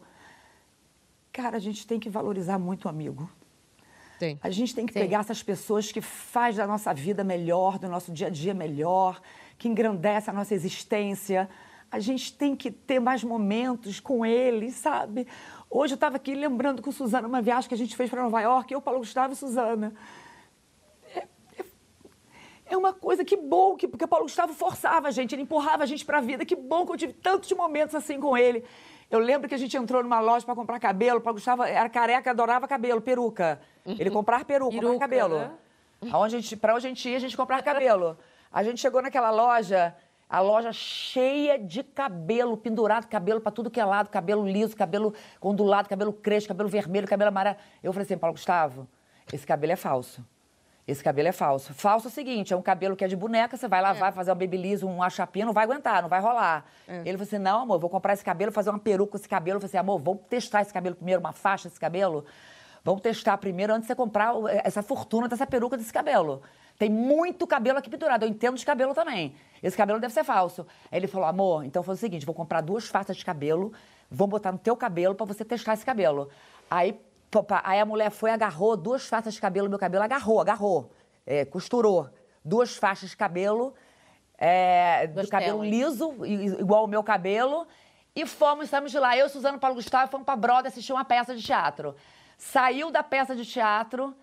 Cara, 1.34 1.58
a 1.58 1.60
gente 1.60 1.88
tem 1.88 2.00
que 2.00 2.08
valorizar 2.08 2.60
muito 2.60 2.86
o 2.86 2.90
amigo. 2.90 3.28
A 4.42 4.50
gente 4.50 4.74
tem 4.74 4.86
que 4.86 4.94
Sim. 4.94 5.00
pegar 5.00 5.20
essas 5.20 5.44
pessoas 5.44 5.92
que 5.92 6.02
faz 6.02 6.56
da 6.56 6.66
nossa 6.66 6.94
vida 6.94 7.24
melhor, 7.24 7.78
do 7.78 7.88
nosso 7.88 8.12
dia 8.12 8.28
a 8.28 8.30
dia 8.30 8.54
melhor, 8.54 9.22
que 9.58 9.68
engrandece 9.68 10.30
a 10.30 10.34
nossa 10.34 10.54
existência. 10.54 11.50
A 11.92 12.00
gente 12.00 12.34
tem 12.34 12.56
que 12.56 12.72
ter 12.72 13.00
mais 13.00 13.24
momentos 13.24 14.00
com 14.00 14.26
eles, 14.26 14.76
sabe? 14.76 15.28
Hoje 15.70 15.94
eu 15.94 15.96
estava 15.96 16.16
aqui 16.16 16.34
lembrando 16.34 16.82
com 16.82 16.92
Suzana 16.92 17.28
uma 17.28 17.42
viagem 17.42 17.68
que 17.68 17.76
a 17.76 17.78
gente 17.78 17.96
fez 17.96 18.10
para 18.10 18.24
Nova 18.24 18.42
York, 18.42 18.74
eu, 18.74 18.82
Paulo 18.82 19.00
Gustavo 19.00 19.34
e 19.34 19.36
Suzana. 19.36 19.94
É, 21.14 21.20
é, 21.60 21.66
é 22.68 22.78
uma 22.78 22.94
coisa 22.94 23.24
que 23.24 23.36
bom, 23.36 23.76
que, 23.76 23.88
porque 23.88 24.08
Paulo 24.08 24.26
Gustavo 24.26 24.54
forçava 24.54 25.08
a 25.08 25.12
gente, 25.12 25.36
ele 25.36 25.44
empurrava 25.44 25.84
a 25.84 25.86
gente 25.86 26.06
para 26.06 26.20
a 26.20 26.22
vida. 26.22 26.46
Que 26.46 26.56
bom 26.56 26.86
que 26.86 26.94
eu 26.94 26.98
tive 26.98 27.14
tantos 27.14 27.52
momentos 27.52 27.96
assim 27.96 28.20
com 28.20 28.38
ele. 28.38 28.64
Eu 29.10 29.20
lembro 29.20 29.48
que 29.48 29.56
a 29.56 29.58
gente 29.58 29.76
entrou 29.78 30.02
numa 30.02 30.20
loja 30.20 30.46
para 30.46 30.56
comprar 30.56 30.80
cabelo. 30.80 31.22
Para 31.22 31.32
Gustavo 31.32 31.64
era 31.64 31.90
careca, 31.90 32.32
adorava 32.32 32.68
cabelo, 32.68 33.02
peruca. 33.02 33.62
Ele 33.86 34.10
comprar 34.10 34.44
peruca, 34.46 34.76
comprar 34.76 35.00
cabelo. 35.00 35.40
Né? 35.40 35.52
Aonde 36.12 36.36
a 36.36 36.40
gente, 36.40 36.56
pra 36.58 36.76
onde 36.76 36.88
a 36.88 36.90
gente 36.90 37.08
ia, 37.08 37.18
a 37.18 37.20
gente 37.20 37.38
comprar 37.38 37.62
cabelo. 37.62 38.18
A 38.52 38.64
gente 38.64 38.80
chegou 38.80 39.02
naquela 39.02 39.32
loja, 39.32 39.96
a 40.30 40.40
loja 40.40 40.72
cheia 40.72 41.60
de 41.60 41.84
cabelo, 41.84 42.58
pendurado, 42.58 43.08
cabelo 43.08 43.40
para 43.40 43.52
tudo 43.52 43.70
que 43.70 43.80
é 43.80 43.86
lado, 43.86 44.10
cabelo 44.10 44.48
liso, 44.48 44.76
cabelo 44.76 45.14
ondulado, 45.42 45.88
cabelo 45.88 46.12
crespo, 46.12 46.50
cabelo 46.50 46.70
vermelho, 46.70 47.08
cabelo 47.08 47.30
amarelo. 47.30 47.58
Eu 47.84 47.94
falei 47.94 48.06
assim, 48.06 48.18
Paulo 48.18 48.34
Gustavo, 48.34 48.88
esse 49.32 49.46
cabelo 49.46 49.74
é 49.74 49.76
falso. 49.76 50.26
Esse 50.88 51.04
cabelo 51.04 51.28
é 51.28 51.32
falso. 51.32 51.74
Falso 51.74 52.08
é 52.08 52.10
o 52.10 52.14
seguinte, 52.14 52.54
é 52.54 52.56
um 52.56 52.62
cabelo 52.62 52.96
que 52.96 53.04
é 53.04 53.08
de 53.08 53.16
boneca, 53.16 53.58
você 53.58 53.68
vai 53.68 53.82
lavar, 53.82 54.10
é. 54.10 54.12
fazer 54.12 54.32
um 54.32 54.36
babyliss, 54.36 54.84
uma 54.84 55.10
chapinha, 55.10 55.46
não 55.46 55.54
vai 55.54 55.64
aguentar, 55.64 56.02
não 56.02 56.10
vai 56.10 56.22
rolar. 56.22 56.64
É. 56.88 57.00
Ele 57.00 57.14
falou 57.14 57.24
assim, 57.24 57.38
não, 57.40 57.62
amor, 57.62 57.80
vou 57.80 57.90
comprar 57.90 58.14
esse 58.14 58.24
cabelo, 58.24 58.52
fazer 58.52 58.70
uma 58.70 58.78
peruca 58.78 59.12
com 59.12 59.18
esse 59.18 59.28
cabelo. 59.28 59.58
Eu 59.58 59.62
falei 59.62 59.70
assim, 59.70 59.78
amor, 59.78 60.00
vamos 60.00 60.22
testar 60.30 60.62
esse 60.62 60.72
cabelo 60.72 60.96
primeiro, 60.96 61.20
uma 61.20 61.34
faixa 61.34 61.68
desse 61.68 61.80
cabelo. 61.80 62.24
Vamos 62.86 63.02
testar 63.02 63.36
primeiro 63.40 63.74
antes 63.74 63.82
de 63.82 63.88
você 63.88 63.96
comprar 63.96 64.36
essa 64.64 64.84
fortuna 64.84 65.28
dessa 65.28 65.48
peruca 65.48 65.76
desse 65.76 65.92
cabelo. 65.92 66.44
Tem 66.78 66.88
muito 66.88 67.48
cabelo 67.48 67.80
aqui 67.80 67.90
pendurado. 67.90 68.24
Eu 68.24 68.30
entendo 68.30 68.56
de 68.56 68.64
cabelo 68.64 68.94
também. 68.94 69.36
Esse 69.64 69.76
cabelo 69.76 70.00
deve 70.00 70.14
ser 70.14 70.24
falso. 70.24 70.68
Aí 70.92 71.00
ele 71.00 71.08
falou, 71.08 71.28
amor, 71.28 71.66
então 71.66 71.82
foi 71.82 71.96
o 71.96 71.98
seguinte, 71.98 72.28
vou 72.28 72.36
comprar 72.36 72.62
duas 72.62 72.86
faixas 72.86 73.18
de 73.18 73.26
cabelo, 73.26 73.74
vou 74.10 74.28
botar 74.28 74.52
no 74.52 74.60
teu 74.60 74.78
cabelo 74.78 75.16
para 75.16 75.26
você 75.26 75.44
testar 75.44 75.74
esse 75.74 75.84
cabelo. 75.84 76.30
Aí 76.70 76.98
Aí 77.66 77.82
a 77.82 77.86
mulher 77.86 78.12
foi, 78.12 78.32
agarrou 78.32 78.78
duas 78.78 79.08
faixas 79.08 79.34
de 79.34 79.42
cabelo 79.42 79.68
meu 79.68 79.78
cabelo, 79.78 80.06
agarrou, 80.06 80.40
agarrou, 80.40 80.92
é, 81.26 81.44
costurou 81.44 82.10
duas 82.46 82.78
faixas 82.78 83.10
de 83.10 83.18
cabelo, 83.18 83.74
é, 84.38 85.08
do 85.08 85.28
cabelo 85.28 85.62
liso, 85.62 86.14
igual 86.24 86.86
o 86.86 86.88
meu 86.88 87.04
cabelo, 87.04 87.68
e 88.16 88.26
fomos, 88.26 88.66
estamos 88.66 88.90
de 88.90 89.00
lá. 89.00 89.18
Eu, 89.18 89.28
Suzano 89.28 89.60
Paulo 89.60 89.76
Gustavo, 89.76 90.10
fomos 90.10 90.26
para 90.26 90.38
Broda 90.38 90.70
assistir 90.70 90.94
uma 90.94 91.04
peça 91.04 91.36
de 91.36 91.44
teatro. 91.44 91.94
Saiu 92.38 92.92
da 92.92 93.04
peça 93.04 93.36
de 93.36 93.46
teatro, 93.46 94.16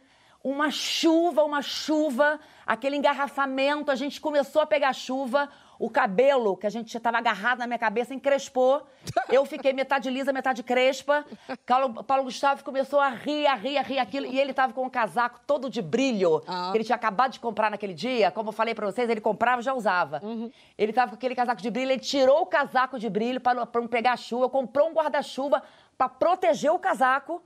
uma 0.42 0.70
chuva, 0.70 1.44
uma 1.44 1.62
chuva, 1.62 2.40
aquele 2.66 2.96
engarrafamento, 2.96 3.90
a 3.90 3.94
gente 3.94 4.20
começou 4.20 4.60
a 4.60 4.66
pegar 4.66 4.92
chuva, 4.92 5.48
o 5.78 5.90
cabelo 5.90 6.56
que 6.56 6.66
a 6.66 6.70
gente 6.70 6.96
estava 6.96 7.18
agarrado 7.18 7.58
na 7.58 7.66
minha 7.66 7.78
cabeça 7.78 8.14
encrespou. 8.14 8.86
Eu 9.28 9.44
fiquei 9.44 9.72
metade 9.72 10.08
lisa, 10.10 10.32
metade 10.32 10.62
crespa. 10.62 11.24
Paulo, 11.66 12.04
Paulo 12.04 12.24
Gustavo 12.24 12.62
começou 12.62 13.00
a 13.00 13.08
rir, 13.08 13.46
a 13.46 13.54
rir, 13.54 13.78
a 13.78 13.82
rir 13.82 13.98
aquilo. 13.98 14.26
E 14.26 14.38
ele 14.38 14.50
estava 14.52 14.72
com 14.72 14.84
um 14.84 14.90
casaco 14.90 15.40
todo 15.44 15.68
de 15.68 15.82
brilho, 15.82 16.42
ah. 16.46 16.68
que 16.70 16.78
ele 16.78 16.84
tinha 16.84 16.94
acabado 16.94 17.32
de 17.32 17.40
comprar 17.40 17.68
naquele 17.68 17.94
dia. 17.94 18.30
Como 18.30 18.50
eu 18.50 18.52
falei 18.52 18.74
para 18.74 18.86
vocês, 18.86 19.10
ele 19.10 19.20
comprava 19.20 19.60
e 19.60 19.64
já 19.64 19.74
usava. 19.74 20.20
Uhum. 20.22 20.52
Ele 20.78 20.90
estava 20.90 21.10
com 21.10 21.16
aquele 21.16 21.34
casaco 21.34 21.60
de 21.60 21.70
brilho, 21.70 21.90
ele 21.90 22.00
tirou 22.00 22.42
o 22.42 22.46
casaco 22.46 22.96
de 22.96 23.10
brilho 23.10 23.40
para 23.40 23.54
não 23.54 23.88
pegar 23.88 24.16
chuva, 24.16 24.48
comprou 24.48 24.88
um 24.88 24.92
guarda-chuva 24.92 25.62
para 25.98 26.08
proteger 26.08 26.70
o 26.70 26.78
casaco 26.78 27.42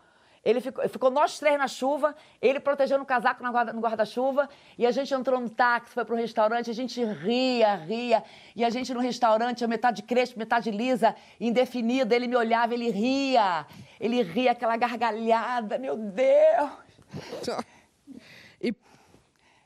ele 0.47 0.61
ficou, 0.61 0.89
ficou 0.89 1.11
nós 1.11 1.41
três 1.41 1.59
na 1.59 1.67
chuva, 1.67 2.15
ele 2.41 2.61
protegendo 2.61 3.03
o 3.03 3.07
casaco 3.07 3.43
no 3.43 3.81
guarda-chuva, 3.81 4.49
e 4.79 4.87
a 4.87 4.93
gente 4.93 5.13
entrou 5.13 5.41
no 5.41 5.51
táxi, 5.51 5.93
foi 5.93 6.05
para 6.05 6.15
o 6.15 6.17
restaurante, 6.17 6.71
a 6.71 6.73
gente 6.73 7.05
ria, 7.05 7.75
ria, 7.75 8.23
e 8.55 8.65
a 8.65 8.71
gente 8.71 8.95
no 8.95 9.01
restaurante, 9.01 9.67
metade 9.67 10.05
crespo, 10.05 10.39
metade 10.39 10.71
lisa, 10.71 11.17
indefinida, 11.41 12.15
ele 12.15 12.29
me 12.29 12.37
olhava, 12.37 12.75
ele 12.75 12.91
ria, 12.91 13.67
ele 13.99 14.23
ria 14.23 14.53
aquela 14.53 14.77
gargalhada, 14.77 15.79
meu 15.79 15.97
Deus! 15.97 16.71
E 18.63 18.73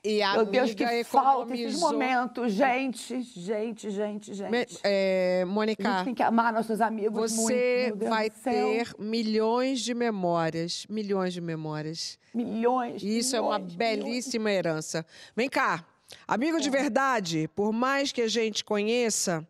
e 0.03 0.23
a 0.23 0.35
Meu 0.35 0.47
Deus, 0.47 0.73
que 0.73 0.83
economizou... 0.83 1.05
falta 1.05 1.55
esses 1.55 1.79
momentos. 1.79 2.53
Gente, 2.53 3.21
gente, 3.23 3.91
gente, 3.91 4.33
gente. 4.33 4.51
Me, 4.51 4.67
é, 4.83 5.45
Mônica. 5.47 5.87
A 5.87 5.97
gente 5.97 6.05
tem 6.07 6.15
que 6.15 6.23
amar 6.23 6.53
nossos 6.53 6.81
amigos 6.81 7.33
você 7.33 7.93
muito. 7.93 7.99
Você 7.99 8.09
vai 8.09 8.31
ter 8.31 8.95
milhões 8.99 9.81
de 9.81 9.93
memórias. 9.93 10.87
Milhões 10.89 11.35
de 11.35 11.41
memórias. 11.43 12.19
Milhões. 12.33 13.03
E 13.03 13.19
isso 13.19 13.33
milhões, 13.33 13.35
é 13.35 13.41
uma 13.41 13.59
belíssima 13.59 14.45
milhões. 14.45 14.59
herança. 14.59 15.07
Vem 15.37 15.51
cá. 15.51 15.85
Amigo 16.27 16.57
é. 16.57 16.61
de 16.61 16.71
verdade, 16.71 17.49
por 17.55 17.71
mais 17.71 18.11
que 18.11 18.23
a 18.23 18.29
gente 18.29 18.65
conheça, 18.65 19.47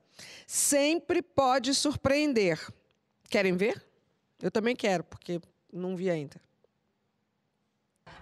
sempre 0.46 1.22
pode 1.22 1.72
surpreender. 1.74 2.58
Querem 3.28 3.56
ver? 3.56 3.80
Eu 4.42 4.50
também 4.50 4.74
quero, 4.74 5.04
porque 5.04 5.40
não 5.72 5.94
vi 5.94 6.10
ainda. 6.10 6.40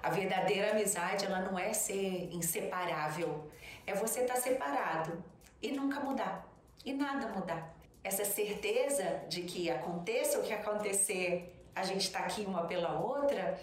A 0.09 0.11
verdadeira 0.11 0.71
amizade, 0.71 1.27
ela 1.27 1.41
não 1.41 1.59
é 1.59 1.75
ser 1.75 2.33
inseparável. 2.33 3.45
É 3.87 3.93
você 3.93 4.21
estar 4.21 4.37
tá 4.37 4.41
separado 4.41 5.23
e 5.61 5.71
nunca 5.71 6.01
mudar. 6.01 6.49
E 6.83 6.95
nada 6.95 7.29
mudar. 7.29 7.75
Essa 8.03 8.25
certeza 8.25 9.21
de 9.29 9.43
que 9.43 9.71
aconteça 9.71 10.39
o 10.39 10.43
que 10.43 10.51
acontecer, 10.51 11.55
a 11.77 11.83
gente 11.83 12.07
está 12.07 12.21
aqui 12.21 12.41
uma 12.47 12.65
pela 12.65 12.99
outra, 12.99 13.61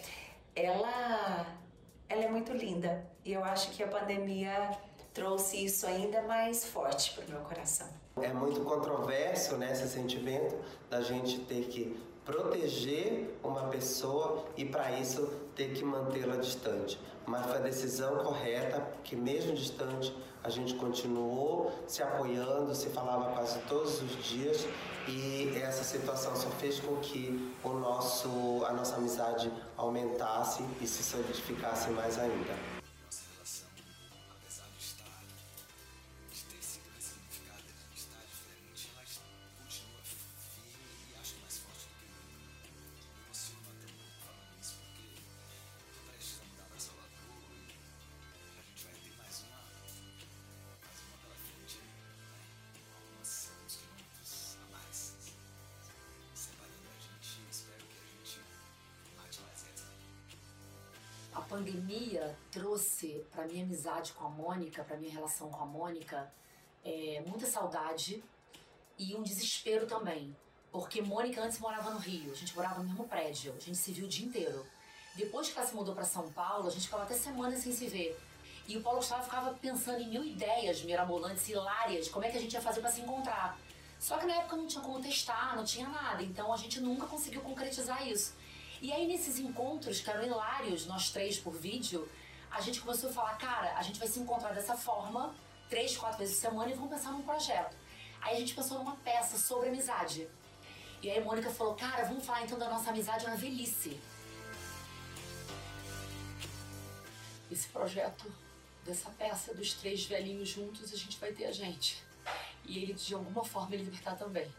ela, 0.55 1.47
ela 2.07 2.23
é 2.25 2.29
muito 2.29 2.53
linda. 2.53 3.03
E 3.23 3.33
eu 3.33 3.43
acho 3.43 3.71
que 3.71 3.81
a 3.81 3.87
pandemia 3.87 4.69
trouxe 5.15 5.65
isso 5.65 5.87
ainda 5.87 6.21
mais 6.21 6.63
forte 6.63 7.15
para 7.15 7.25
o 7.25 7.29
meu 7.31 7.39
coração. 7.39 7.89
É 8.21 8.31
muito 8.31 8.61
controverso 8.61 9.57
né, 9.57 9.71
esse 9.71 9.89
sentimento 9.89 10.55
da 10.91 11.01
gente 11.01 11.39
ter 11.39 11.65
que 11.65 11.99
proteger 12.25 13.37
uma 13.43 13.67
pessoa 13.67 14.45
e 14.57 14.65
para 14.65 14.99
isso 14.99 15.31
ter 15.55 15.73
que 15.73 15.85
mantê-la 15.85 16.37
distante. 16.37 16.99
Mas 17.25 17.45
foi 17.45 17.57
a 17.57 17.61
decisão 17.61 18.17
correta, 18.17 18.81
porque 18.81 19.15
mesmo 19.15 19.53
distante 19.53 20.15
a 20.43 20.49
gente 20.49 20.75
continuou 20.75 21.71
se 21.87 22.03
apoiando, 22.03 22.73
se 22.75 22.89
falava 22.89 23.33
quase 23.33 23.59
todos 23.67 24.01
os 24.01 24.23
dias 24.23 24.67
e 25.07 25.53
essa 25.57 25.83
situação 25.83 26.35
só 26.35 26.49
fez 26.51 26.79
com 26.79 26.97
que 26.97 27.53
o 27.63 27.69
nosso, 27.69 28.63
a 28.67 28.73
nossa 28.73 28.95
amizade 28.95 29.51
aumentasse 29.77 30.63
e 30.81 30.87
se 30.87 31.03
solidificasse 31.03 31.89
mais 31.91 32.17
ainda. 32.19 32.74
Trouxe 62.55 63.21
para 63.31 63.45
minha 63.45 63.65
amizade 63.65 64.13
com 64.13 64.25
a 64.25 64.29
Mônica, 64.29 64.81
para 64.81 64.95
minha 64.95 65.11
relação 65.11 65.49
com 65.49 65.61
a 65.61 65.65
Mônica, 65.65 66.31
é, 66.85 67.21
muita 67.27 67.45
saudade 67.45 68.23
e 68.97 69.13
um 69.13 69.21
desespero 69.21 69.85
também. 69.85 70.33
Porque 70.71 71.01
Mônica 71.01 71.41
antes 71.41 71.59
morava 71.59 71.89
no 71.89 71.99
Rio, 71.99 72.31
a 72.31 72.35
gente 72.35 72.55
morava 72.55 72.79
no 72.79 72.85
mesmo 72.85 73.05
prédio, 73.09 73.53
a 73.57 73.59
gente 73.59 73.77
se 73.77 73.91
viu 73.91 74.05
o 74.05 74.07
dia 74.07 74.25
inteiro. 74.25 74.65
Depois 75.15 75.49
que 75.49 75.57
ela 75.57 75.67
se 75.67 75.75
mudou 75.75 75.93
para 75.93 76.05
São 76.05 76.31
Paulo, 76.31 76.67
a 76.67 76.71
gente 76.71 76.85
ficava 76.85 77.03
até 77.03 77.13
semanas 77.13 77.59
sem 77.59 77.73
se 77.73 77.87
ver. 77.87 78.17
E 78.69 78.77
o 78.77 78.81
Paulo 78.81 78.99
Gustavo 78.99 79.23
ficava 79.25 79.53
pensando 79.55 80.01
em 80.01 80.07
mil 80.07 80.23
ideias 80.23 80.81
mirabolantes, 80.81 81.47
hilárias, 81.49 82.07
como 82.07 82.23
é 82.23 82.31
que 82.31 82.37
a 82.37 82.41
gente 82.41 82.53
ia 82.53 82.61
fazer 82.61 82.79
para 82.79 82.91
se 82.91 83.01
encontrar. 83.01 83.59
Só 83.99 84.17
que 84.17 84.25
na 84.25 84.35
época 84.35 84.55
não 84.55 84.65
tinha 84.65 84.81
como 84.81 85.01
testar, 85.01 85.57
não 85.57 85.65
tinha 85.65 85.89
nada, 85.89 86.23
então 86.23 86.53
a 86.53 86.57
gente 86.57 86.79
nunca 86.79 87.05
conseguiu 87.05 87.41
concretizar 87.41 88.07
isso. 88.07 88.33
E 88.81 88.93
aí, 88.93 89.05
nesses 89.07 89.39
encontros, 89.39 89.99
que 89.99 90.09
eram 90.09 90.23
hilários, 90.23 90.85
nós 90.85 91.09
três 91.09 91.37
por 91.37 91.53
vídeo, 91.53 92.07
a 92.55 92.61
gente 92.61 92.79
começou 92.79 93.09
a 93.09 93.13
falar, 93.13 93.37
cara, 93.37 93.77
a 93.77 93.81
gente 93.81 93.99
vai 93.99 94.07
se 94.07 94.17
encontrar 94.17 94.53
dessa 94.53 94.77
forma, 94.77 95.35
três, 95.69 95.97
quatro 95.97 96.19
vezes 96.19 96.35
por 96.35 96.41
semana, 96.49 96.71
e 96.71 96.73
vamos 96.73 96.89
pensar 96.89 97.11
num 97.11 97.21
projeto. 97.21 97.75
Aí 98.21 98.37
a 98.37 98.39
gente 98.39 98.55
pensou 98.55 98.79
numa 98.79 98.95
peça 98.97 99.37
sobre 99.37 99.67
amizade. 99.67 100.29
E 101.03 101.09
aí 101.09 101.19
a 101.19 101.21
Mônica 101.21 101.49
falou, 101.49 101.75
cara, 101.75 102.05
vamos 102.05 102.25
falar 102.25 102.43
então 102.43 102.57
da 102.57 102.69
nossa 102.69 102.91
amizade 102.91 103.25
na 103.25 103.35
velhice. 103.35 103.99
Esse 107.51 107.67
projeto 107.67 108.31
dessa 108.85 109.09
peça 109.11 109.53
dos 109.53 109.73
três 109.73 110.05
velhinhos 110.05 110.47
juntos, 110.47 110.93
a 110.93 110.97
gente 110.97 111.17
vai 111.19 111.33
ter 111.33 111.45
a 111.45 111.51
gente. 111.51 112.01
E 112.63 112.79
ele, 112.79 112.93
de 112.93 113.13
alguma 113.13 113.43
forma, 113.43 113.75
ele 113.75 113.83
libertar 113.83 114.15
também. 114.15 114.49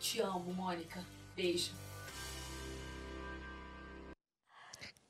Te 0.00 0.20
amo, 0.20 0.52
Mônica. 0.52 1.02
Beijo. 1.36 1.72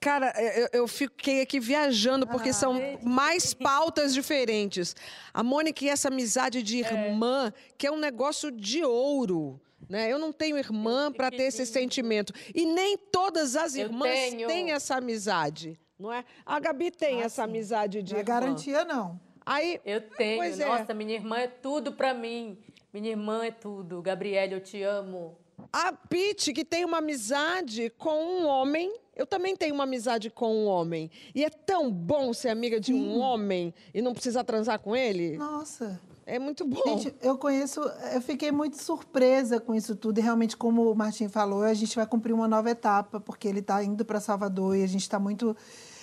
Cara, 0.07 0.33
é, 0.37 0.63
eu, 0.63 0.69
eu, 0.73 0.87
fiquei 0.87 1.41
aqui 1.41 1.59
viajando, 1.59 2.29
porque 2.29 2.51
ah, 2.51 2.53
são 2.53 2.75
mais 3.03 3.53
pautas 3.53 4.15
diferentes. 4.15 4.95
A 5.35 5.43
Mônica 5.43 5.85
e 5.85 5.89
essa 5.89 6.07
amizade 6.07 6.63
de 6.63 6.81
é. 6.81 7.09
irmã, 7.09 7.49
é. 7.49 7.53
que 7.77 7.89
é 7.89 7.91
um 7.91 7.99
negócio 7.99 8.53
de 8.53 8.85
ouro. 8.85 9.61
Né? 9.91 10.09
Eu 10.09 10.21
não 10.21 10.33
tenho 10.33 10.57
irmã 10.57 11.11
para 11.11 11.29
ter 11.29 11.43
esse 11.43 11.67
sentimento. 11.67 12.33
E 12.55 12.65
nem 12.65 12.97
todas 12.97 13.57
as 13.57 13.75
irmãs 13.75 14.33
têm 14.47 14.71
essa 14.71 14.95
amizade. 14.95 15.77
Não 15.99 16.13
é? 16.13 16.25
A 16.45 16.61
Gabi 16.61 16.93
tem 16.93 17.23
ah, 17.23 17.25
essa 17.25 17.43
sim. 17.43 17.51
amizade 17.51 18.01
de 18.01 18.13
não 18.13 18.21
é 18.21 18.23
irmã. 18.23 18.33
garantia, 18.33 18.85
não. 18.85 19.21
Aí, 19.45 19.81
eu 19.85 20.01
tenho. 20.01 20.45
É. 20.45 20.67
Nossa, 20.67 20.95
minha 20.95 21.15
irmã 21.15 21.39
é 21.39 21.49
tudo 21.49 21.93
para 21.93 22.15
mim. 22.15 22.57
Minha 22.93 23.11
irmã 23.11 23.45
é 23.45 23.51
tudo. 23.51 24.01
Gabriele, 24.01 24.55
eu 24.55 24.61
te 24.61 24.81
amo. 24.85 25.37
A 25.73 25.93
Pete, 25.93 26.53
que 26.53 26.65
tem 26.65 26.85
uma 26.85 26.99
amizade 26.99 27.91
com 27.99 28.25
um 28.25 28.47
homem 28.47 28.95
eu 29.17 29.27
também 29.27 29.57
tenho 29.57 29.75
uma 29.75 29.85
amizade 29.85 30.29
com 30.29 30.55
um 30.55 30.67
homem. 30.67 31.11
E 31.35 31.43
é 31.43 31.49
tão 31.49 31.91
bom 31.91 32.35
ser 32.35 32.51
amiga 32.51 32.79
de 32.79 32.93
um 32.93 33.19
homem 33.19 33.73
e 33.95 34.03
não 34.03 34.13
precisar 34.13 34.45
transar 34.45 34.79
com 34.79 34.95
ele. 34.95 35.39
Nossa. 35.39 35.99
É 36.27 36.39
muito 36.39 36.67
bom. 36.67 36.83
Gente, 36.85 37.15
eu 37.23 37.39
conheço, 37.39 37.81
eu 38.13 38.21
fiquei 38.21 38.53
muito 38.53 38.77
surpresa 38.83 39.59
com 39.59 39.75
isso 39.75 39.95
tudo. 39.95 40.19
E 40.19 40.21
realmente, 40.21 40.57
como 40.57 40.91
o 40.91 40.95
Martim 40.95 41.29
falou, 41.29 41.63
a 41.63 41.73
gente 41.73 41.97
vai 41.97 42.05
cumprir 42.05 42.33
uma 42.35 42.49
nova 42.49 42.69
etapa, 42.69 43.19
porque 43.21 43.49
ele 43.49 43.61
está 43.61 43.83
indo 43.83 44.05
para 44.05 44.21
Salvador 44.21 44.77
e 44.77 44.83
a 44.83 44.89
gente 44.89 45.03
está 45.03 45.19
muito. 45.19 45.57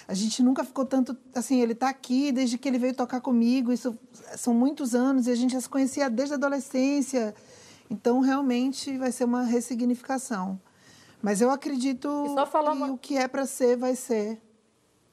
A 0.07 0.13
gente 0.13 0.41
nunca 0.41 0.63
ficou 0.63 0.85
tanto. 0.85 1.15
Assim, 1.35 1.61
ele 1.61 1.73
está 1.73 1.89
aqui 1.89 2.31
desde 2.31 2.57
que 2.57 2.67
ele 2.67 2.79
veio 2.79 2.95
tocar 2.95 3.21
comigo. 3.21 3.71
Isso 3.71 3.95
são 4.37 4.53
muitos 4.53 4.95
anos 4.95 5.27
e 5.27 5.31
a 5.31 5.35
gente 5.35 5.51
já 5.51 5.61
se 5.61 5.69
conhecia 5.69 6.09
desde 6.09 6.33
a 6.33 6.37
adolescência. 6.37 7.35
Então, 7.91 8.21
realmente, 8.21 8.97
vai 8.97 9.11
ser 9.11 9.25
uma 9.25 9.43
ressignificação. 9.43 10.59
Mas 11.23 11.39
eu 11.39 11.49
acredito 11.49 12.09
que 12.25 12.57
uma... 12.57 12.91
o 12.91 12.97
que 12.97 13.17
é 13.17 13.29
para 13.29 13.45
ser, 13.45 13.77
vai 13.77 13.95
ser. 13.95 14.41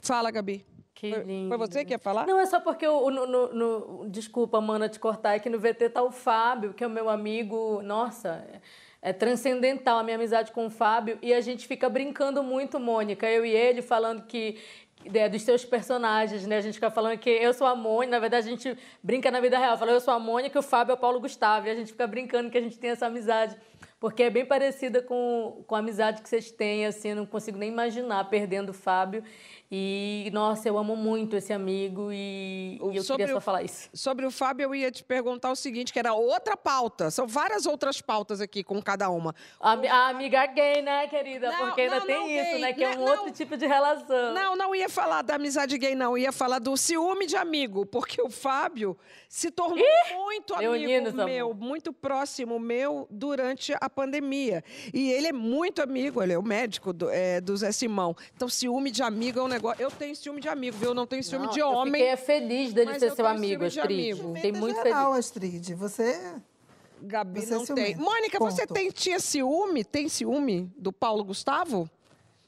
Fala, 0.03 0.29
Gabi. 0.33 0.67
Que 0.93 1.09
lindo. 1.09 1.49
Foi 1.49 1.57
você 1.57 1.85
que 1.85 1.95
ia 1.95 2.01
falar? 2.01 2.27
Não, 2.27 2.41
é 2.41 2.47
só 2.47 2.59
porque, 2.59 2.87
o, 2.87 3.11
no, 3.11 3.27
no, 3.29 3.55
no, 3.55 4.09
desculpa, 4.11 4.61
Mana, 4.61 4.89
te 4.89 4.99
cortar, 4.99 5.37
é 5.37 5.39
que 5.39 5.49
no 5.49 5.61
VT 5.61 5.89
tá 5.91 6.03
o 6.03 6.11
Fábio, 6.11 6.75
que 6.75 6.83
é 6.83 6.87
o 6.89 6.91
meu 6.91 7.09
amigo, 7.09 7.81
nossa, 7.83 8.45
é, 8.53 9.11
é 9.11 9.13
transcendental 9.13 10.01
a 10.01 10.03
minha 10.03 10.17
amizade 10.17 10.51
com 10.51 10.67
o 10.67 10.71
Fábio, 10.71 11.17
e 11.23 11.33
a 11.33 11.41
gente 11.41 11.69
fica 11.69 11.89
brincando 11.89 12.43
muito, 12.43 12.81
Mônica, 12.81 13.31
eu 13.31 13.47
e 13.47 13.51
ele, 13.51 13.81
falando 13.81 14.27
que 14.27 14.59
é, 15.15 15.29
dos 15.29 15.43
seus 15.43 15.65
personagens, 15.65 16.45
né? 16.45 16.57
A 16.57 16.61
gente 16.61 16.75
fica 16.75 16.91
falando 16.91 17.19
que 17.19 17.31
eu 17.31 17.55
sou 17.55 17.69
a 17.69 17.77
Mônica, 17.77 18.11
na 18.11 18.19
verdade 18.19 18.49
a 18.49 18.51
gente 18.51 18.77
brinca 19.01 19.31
na 19.31 19.41
vida 19.41 19.57
real, 19.59 19.79
fala 19.79 19.93
eu 19.93 20.01
sou 20.01 20.13
a 20.13 20.19
Mônica 20.19 20.59
e 20.59 20.61
o 20.61 20.63
Fábio 20.63 20.91
é 20.91 20.95
o 20.97 20.99
Paulo 20.99 21.21
Gustavo, 21.21 21.69
e 21.69 21.71
a 21.71 21.75
gente 21.75 21.93
fica 21.93 22.07
brincando 22.07 22.51
que 22.51 22.59
a 22.59 22.61
gente 22.61 22.79
tem 22.79 22.91
essa 22.91 23.07
amizade 23.07 23.57
porque 24.01 24.23
é 24.23 24.31
bem 24.31 24.47
parecida 24.47 25.03
com, 25.03 25.63
com 25.67 25.75
a 25.75 25.79
amizade 25.79 26.23
que 26.23 26.29
vocês 26.29 26.51
têm, 26.51 26.87
assim, 26.87 27.13
não 27.13 27.27
consigo 27.27 27.59
nem 27.59 27.69
imaginar 27.69 28.25
perdendo 28.31 28.71
o 28.71 28.75
Fábio. 28.75 29.23
E, 29.73 30.29
nossa, 30.33 30.69
eu 30.69 30.77
amo 30.77 30.97
muito 30.97 31.37
esse 31.37 31.53
amigo 31.53 32.11
e, 32.13 32.77
e 32.91 32.97
eu 32.97 33.05
queria 33.05 33.29
só 33.29 33.41
falar 33.41 33.63
isso. 33.63 33.89
Sobre 33.95 34.27
o 34.27 34.31
Fábio, 34.31 34.65
eu 34.65 34.75
ia 34.75 34.91
te 34.91 35.05
perguntar 35.05 35.49
o 35.49 35.55
seguinte, 35.55 35.93
que 35.93 35.99
era 35.99 36.13
outra 36.13 36.57
pauta. 36.57 37.09
São 37.09 37.25
várias 37.25 37.67
outras 37.67 38.01
pautas 38.01 38.41
aqui 38.41 38.65
com 38.65 38.83
cada 38.83 39.09
uma. 39.11 39.33
A, 39.61 39.75
a 39.75 40.09
amiga 40.09 40.45
gay, 40.47 40.83
né, 40.83 41.07
querida? 41.07 41.53
Não, 41.53 41.67
Porque 41.67 41.83
ainda 41.83 42.01
não, 42.01 42.07
tem 42.07 42.17
não, 42.17 42.29
isso, 42.29 42.51
gay, 42.51 42.61
né? 42.61 42.73
Que 42.73 42.83
é 42.83 42.99
um 42.99 43.03
outro 43.03 43.31
tipo 43.31 43.57
de 43.57 43.65
relação. 43.65 44.35
Não, 44.35 44.57
não 44.57 44.75
ia 44.75 44.89
falar 44.89 45.23
da 45.23 45.37
amizade 45.37 45.79
gay, 45.79 45.95
não. 45.95 46.19
Ia 46.19 46.33
falar 46.33 46.59
do 46.59 46.77
ciúme 46.77 47.25
de 47.25 47.37
amigo. 47.37 47.87
Porque 47.87 48.21
o 48.21 48.29
Fábio 48.29 48.99
se 49.29 49.53
tornou 49.53 49.79
Ih, 49.79 50.15
muito 50.15 50.53
amigo 50.53 50.73
Leoninos, 50.73 51.15
meu, 51.15 51.53
amor. 51.53 51.55
muito 51.55 51.93
próximo 51.93 52.59
meu 52.59 53.07
durante 53.09 53.73
a 53.81 53.89
pandemia. 53.89 54.65
E 54.93 55.13
ele 55.13 55.29
é 55.29 55.33
muito 55.33 55.81
amigo, 55.81 56.21
ele 56.21 56.33
é 56.33 56.39
o 56.39 56.43
médico 56.43 56.93
do, 56.93 57.09
é, 57.09 57.41
do 57.41 57.57
Zé 57.57 57.71
Simão. 57.71 58.17
Então, 58.35 58.49
ciúme 58.49 58.91
de 58.91 59.05
amigo 59.05 59.39
é 59.39 59.43
um 59.45 59.47
negócio. 59.47 59.60
Eu 59.79 59.91
tenho 59.91 60.15
ciúme 60.17 60.41
de 60.41 60.49
amigo, 60.49 60.77
viu? 60.77 60.89
Eu 60.89 60.95
não 60.95 61.07
tenho 61.07 61.23
ciúme 61.23 61.47
não, 61.47 61.53
de 61.53 61.63
homem. 61.63 62.03
Eu 62.03 62.17
fiquei 62.17 62.41
feliz 62.41 62.73
dele 62.73 62.99
ser 62.99 63.13
seu 63.13 63.27
amigo, 63.27 63.65
Astrid. 63.65 64.17
Fiquei 64.35 64.53
muito 64.53 64.83
geral, 64.83 65.13
feliz. 65.13 65.27
Astrid. 65.27 65.75
Você. 65.75 66.35
Gabi 67.03 67.41
você 67.41 67.55
não 67.55 67.63
é 67.63 67.67
tem. 67.67 67.97
Mônica, 67.97 68.39
Ponto. 68.39 68.51
você 68.51 68.67
tem, 68.67 68.91
tinha 68.91 69.19
ciúme? 69.19 69.85
Tem 69.85 70.09
ciúme 70.09 70.71
do 70.77 70.93
Paulo 70.93 71.25
Gustavo? 71.25 71.89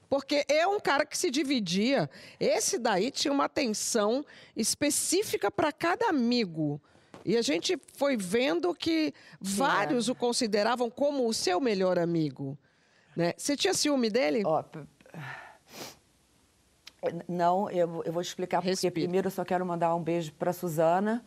Porque 0.09 0.44
é 0.46 0.66
um 0.66 0.79
cara 0.79 1.07
que 1.07 1.16
se 1.16 1.31
dividia. 1.31 2.09
Esse 2.38 2.79
daí 2.79 3.11
tinha 3.11 3.33
uma 3.33 3.46
atenção 3.46 4.25
específica 4.55 5.51
para 5.51 5.72
cada 5.72 6.09
amigo. 6.09 6.81
E 7.25 7.37
a 7.37 7.42
gente 7.42 7.79
foi 7.94 8.16
vendo 8.16 8.75
que 8.75 9.14
vários 9.40 10.09
é. 10.09 10.12
o 10.12 10.14
consideravam 10.14 10.90
como 10.90 11.27
o 11.27 11.33
seu 11.33 11.61
melhor 11.61 11.98
amigo. 11.98 12.59
Né? 13.16 13.33
Você 13.37 13.57
tinha 13.57 13.72
ciúme 13.72 14.11
dele? 14.11 14.42
Oh, 14.44 14.62
não, 17.28 17.68
eu, 17.70 18.02
eu 18.04 18.12
vou 18.12 18.22
te 18.22 18.28
explicar 18.28 18.62
porque 18.62 18.90
primeiro 18.90 19.26
eu 19.26 19.30
só 19.30 19.44
quero 19.44 19.66
mandar 19.66 19.94
um 19.94 20.02
beijo 20.02 20.32
para 20.34 20.52
Suzana, 20.52 21.24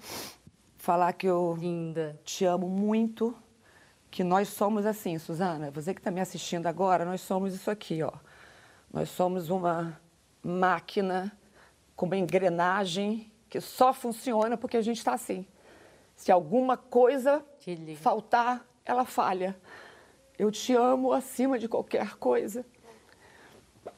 falar 0.78 1.12
que 1.14 1.28
eu 1.28 1.56
Linda. 1.60 2.20
te 2.24 2.46
amo 2.46 2.70
muito, 2.70 3.36
que 4.10 4.24
nós 4.24 4.48
somos 4.48 4.86
assim, 4.86 5.18
Suzana, 5.18 5.70
você 5.72 5.94
que 5.94 6.00
está 6.00 6.12
me 6.12 6.22
assistindo 6.22 6.68
agora, 6.68 7.04
nós 7.04 7.20
somos 7.22 7.54
isso 7.54 7.70
aqui, 7.70 8.02
ó. 8.02 8.14
Nós 8.94 9.10
somos 9.10 9.50
uma 9.50 10.00
máquina 10.42 11.38
com 11.96 12.06
uma 12.06 12.16
engrenagem 12.16 13.30
que 13.50 13.60
só 13.60 13.92
funciona 13.92 14.56
porque 14.56 14.78
a 14.78 14.82
gente 14.82 14.98
está 14.98 15.14
assim. 15.14 15.46
Se 16.16 16.32
alguma 16.32 16.78
coisa 16.78 17.44
faltar, 17.98 18.66
ela 18.86 19.04
falha. 19.04 19.58
Eu 20.40 20.50
te 20.50 20.74
amo 20.74 21.12
acima 21.12 21.60
de 21.60 21.68
qualquer 21.68 22.16
coisa. 22.16 22.66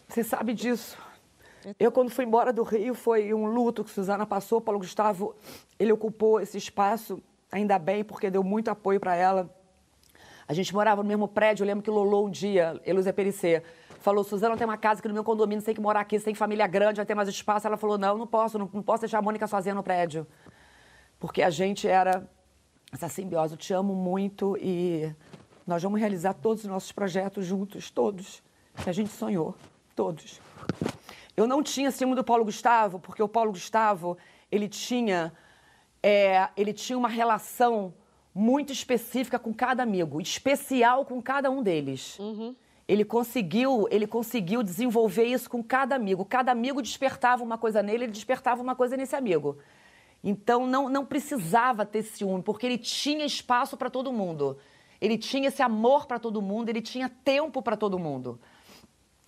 Você 0.08 0.24
sabe 0.24 0.54
disso. 0.54 0.98
Eu, 1.80 1.92
quando 1.92 2.10
fui 2.10 2.24
embora 2.24 2.54
do 2.54 2.64
Rio, 2.64 2.94
foi 2.94 3.34
um 3.34 3.46
luto 3.46 3.84
que 3.84 3.90
Suzana 3.90 4.26
passou. 4.26 4.62
Paulo 4.62 4.80
Gustavo, 4.80 5.36
ele 5.78 5.92
ocupou 5.92 6.40
esse 6.40 6.58
espaço, 6.58 7.22
ainda 7.52 7.78
bem, 7.78 8.04
porque 8.04 8.30
deu 8.30 8.44
muito 8.44 8.70
apoio 8.70 9.00
para 9.00 9.16
ela. 9.16 9.50
A 10.48 10.54
gente 10.54 10.74
morava 10.74 11.04
no 11.04 11.10
mesmo 11.10 11.28
prédio. 11.28 11.64
Eu 11.64 11.68
lembro 11.68 11.84
que 11.84 11.90
Lolo 11.90 12.26
um 12.26 12.30
dia, 12.30 12.80
Eluzia 12.86 13.12
Perissé, 13.12 13.64
falou: 14.00 14.24
Suzana, 14.24 14.56
tem 14.56 14.66
uma 14.66 14.78
casa 14.78 15.00
aqui 15.00 15.08
no 15.10 15.14
meu 15.14 15.24
condomínio, 15.24 15.62
você 15.62 15.66
tem 15.66 15.76
que 15.76 15.82
morar 15.82 16.02
aqui, 16.02 16.18
você 16.18 16.26
tem 16.26 16.34
família 16.34 16.66
grande, 16.68 16.98
vai 16.98 17.06
ter 17.06 17.16
mais 17.16 17.28
espaço. 17.28 17.68
Ela 17.68 17.76
falou: 17.76 17.98
Não, 17.98 18.18
não 18.18 18.28
posso, 18.28 18.58
não, 18.58 18.70
não 18.72 18.82
posso 18.82 19.02
deixar 19.02 19.18
a 19.18 19.22
Mônica 19.22 19.46
sozinha 19.46 19.76
no 19.76 19.84
prédio. 19.84 20.26
Porque 21.20 21.42
a 21.42 21.50
gente 21.50 21.88
era 21.88 22.30
essa 22.94 23.10
simbiose. 23.10 23.56
Eu 23.56 23.58
te 23.58 23.74
amo 23.74 23.94
muito 23.94 24.58
e 24.62 25.14
nós 25.66 25.84
vamos 25.84 26.00
realizar 26.00 26.34
todos 26.34 26.64
os 26.64 26.70
nossos 26.70 26.94
projetos 26.94 27.46
juntos, 27.46 27.92
todos, 27.92 28.42
que 28.82 28.90
a 28.90 28.94
gente 28.94 29.10
sonhou, 29.10 29.54
todos. 29.94 30.40
Eu 31.38 31.46
não 31.46 31.62
tinha 31.62 31.92
ciúme 31.92 32.16
do 32.16 32.24
Paulo 32.24 32.44
Gustavo, 32.44 33.00
porque 33.00 33.22
o 33.22 33.28
Paulo 33.28 33.52
Gustavo, 33.52 34.18
ele 34.52 34.68
tinha, 34.68 35.32
é, 36.02 36.50
ele 36.58 36.74
tinha 36.74 36.98
uma 36.98 37.08
relação 37.08 37.94
muito 38.34 38.74
específica 38.74 39.38
com 39.38 39.54
cada 39.54 39.84
amigo, 39.84 40.20
especial 40.20 41.06
com 41.06 41.22
cada 41.22 41.52
um 41.52 41.62
deles. 41.62 42.18
Uhum. 42.18 42.56
Ele 42.88 43.06
conseguiu, 43.06 43.88
ele 43.92 44.08
conseguiu 44.08 44.64
desenvolver 44.64 45.26
isso 45.26 45.48
com 45.48 45.62
cada 45.62 45.96
amigo. 45.96 46.26
Cada 46.26 46.52
amigo 46.52 46.82
despertava 46.82 47.44
uma 47.44 47.58
coisa 47.58 47.84
nele, 47.84 48.06
ele 48.06 48.12
despertava 48.12 48.64
uma 48.64 48.76
coisa 48.76 48.98
nesse 48.98 49.16
amigo. 49.16 49.60
Então 50.24 50.66
não, 50.66 50.90
não 50.90 51.06
precisava 51.06 51.86
ter 51.86 52.02
ciúme, 52.02 52.42
porque 52.42 52.66
ele 52.66 52.80
tinha 52.80 53.24
espaço 53.24 53.78
para 53.78 53.92
todo 53.92 54.12
mundo. 54.12 54.58
Ele 55.00 55.20
tinha 55.20 55.50
esse 55.50 55.62
amor 55.62 56.08
para 56.08 56.18
todo 56.18 56.42
mundo, 56.42 56.70
ele 56.70 56.82
tinha 56.82 57.08
tempo 57.08 57.62
para 57.62 57.78
todo 57.78 58.00
mundo 58.00 58.40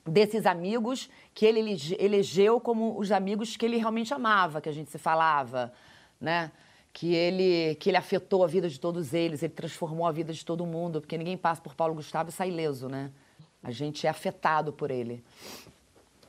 desses 0.10 0.46
amigos 0.46 1.10
que 1.34 1.46
ele 1.46 1.78
elegeu 2.00 2.60
como 2.60 2.98
os 2.98 3.12
amigos 3.12 3.56
que 3.56 3.66
ele 3.66 3.78
realmente 3.78 4.14
amava, 4.14 4.62
que 4.62 4.70
a 4.70 4.72
gente 4.72 4.90
se 4.90 4.98
falava, 4.98 5.74
né? 6.20 6.52
Que 6.92 7.14
ele, 7.14 7.76
que 7.76 7.90
ele 7.90 7.98
afetou 7.98 8.44
a 8.44 8.48
vida 8.48 8.68
de 8.68 8.80
todos 8.80 9.14
eles, 9.14 9.44
ele 9.44 9.54
transformou 9.54 10.08
a 10.08 10.12
vida 10.12 10.34
de 10.34 10.44
todo 10.44 10.66
mundo, 10.66 11.00
porque 11.00 11.18
ninguém 11.18 11.38
passa 11.38 11.62
por 11.62 11.76
Paulo 11.76 11.96
Gustavo 11.96 12.30
e 12.30 12.32
sai 12.32 12.50
ileso, 12.50 12.88
né? 12.88 13.12
A 13.62 13.72
gente 13.72 14.08
é 14.08 14.10
afetado 14.10 14.74
por 14.74 14.90
ele, 14.90 15.24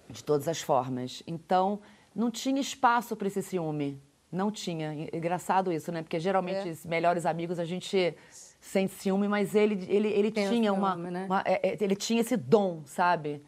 de 0.09 0.23
todas 0.23 0.49
as 0.49 0.61
formas. 0.61 1.23
Então, 1.27 1.81
não 2.15 2.31
tinha 2.31 2.61
espaço 2.61 3.17
para 3.17 3.29
esse 3.29 3.43
ciúme. 3.43 4.01
Não 4.31 4.51
tinha. 4.51 5.09
Engraçado 5.13 5.73
isso, 5.73 5.91
né? 5.91 6.03
Porque 6.03 6.21
geralmente 6.21 6.69
é. 6.69 6.73
os 6.73 6.85
melhores 6.87 7.27
amigos 7.27 7.59
a 7.59 7.65
gente 7.65 8.15
sente 8.61 8.93
ciúme, 8.95 9.27
mas 9.27 9.55
ele, 9.55 9.87
ele, 9.89 10.09
ele 10.09 10.31
tinha 10.31 10.73
uma, 10.73 10.95
né? 10.95 11.25
uma 11.27 11.43
é, 11.45 11.71
é, 11.71 11.79
ele 11.81 11.97
tinha 11.97 12.21
esse 12.21 12.37
dom, 12.37 12.83
sabe? 12.85 13.43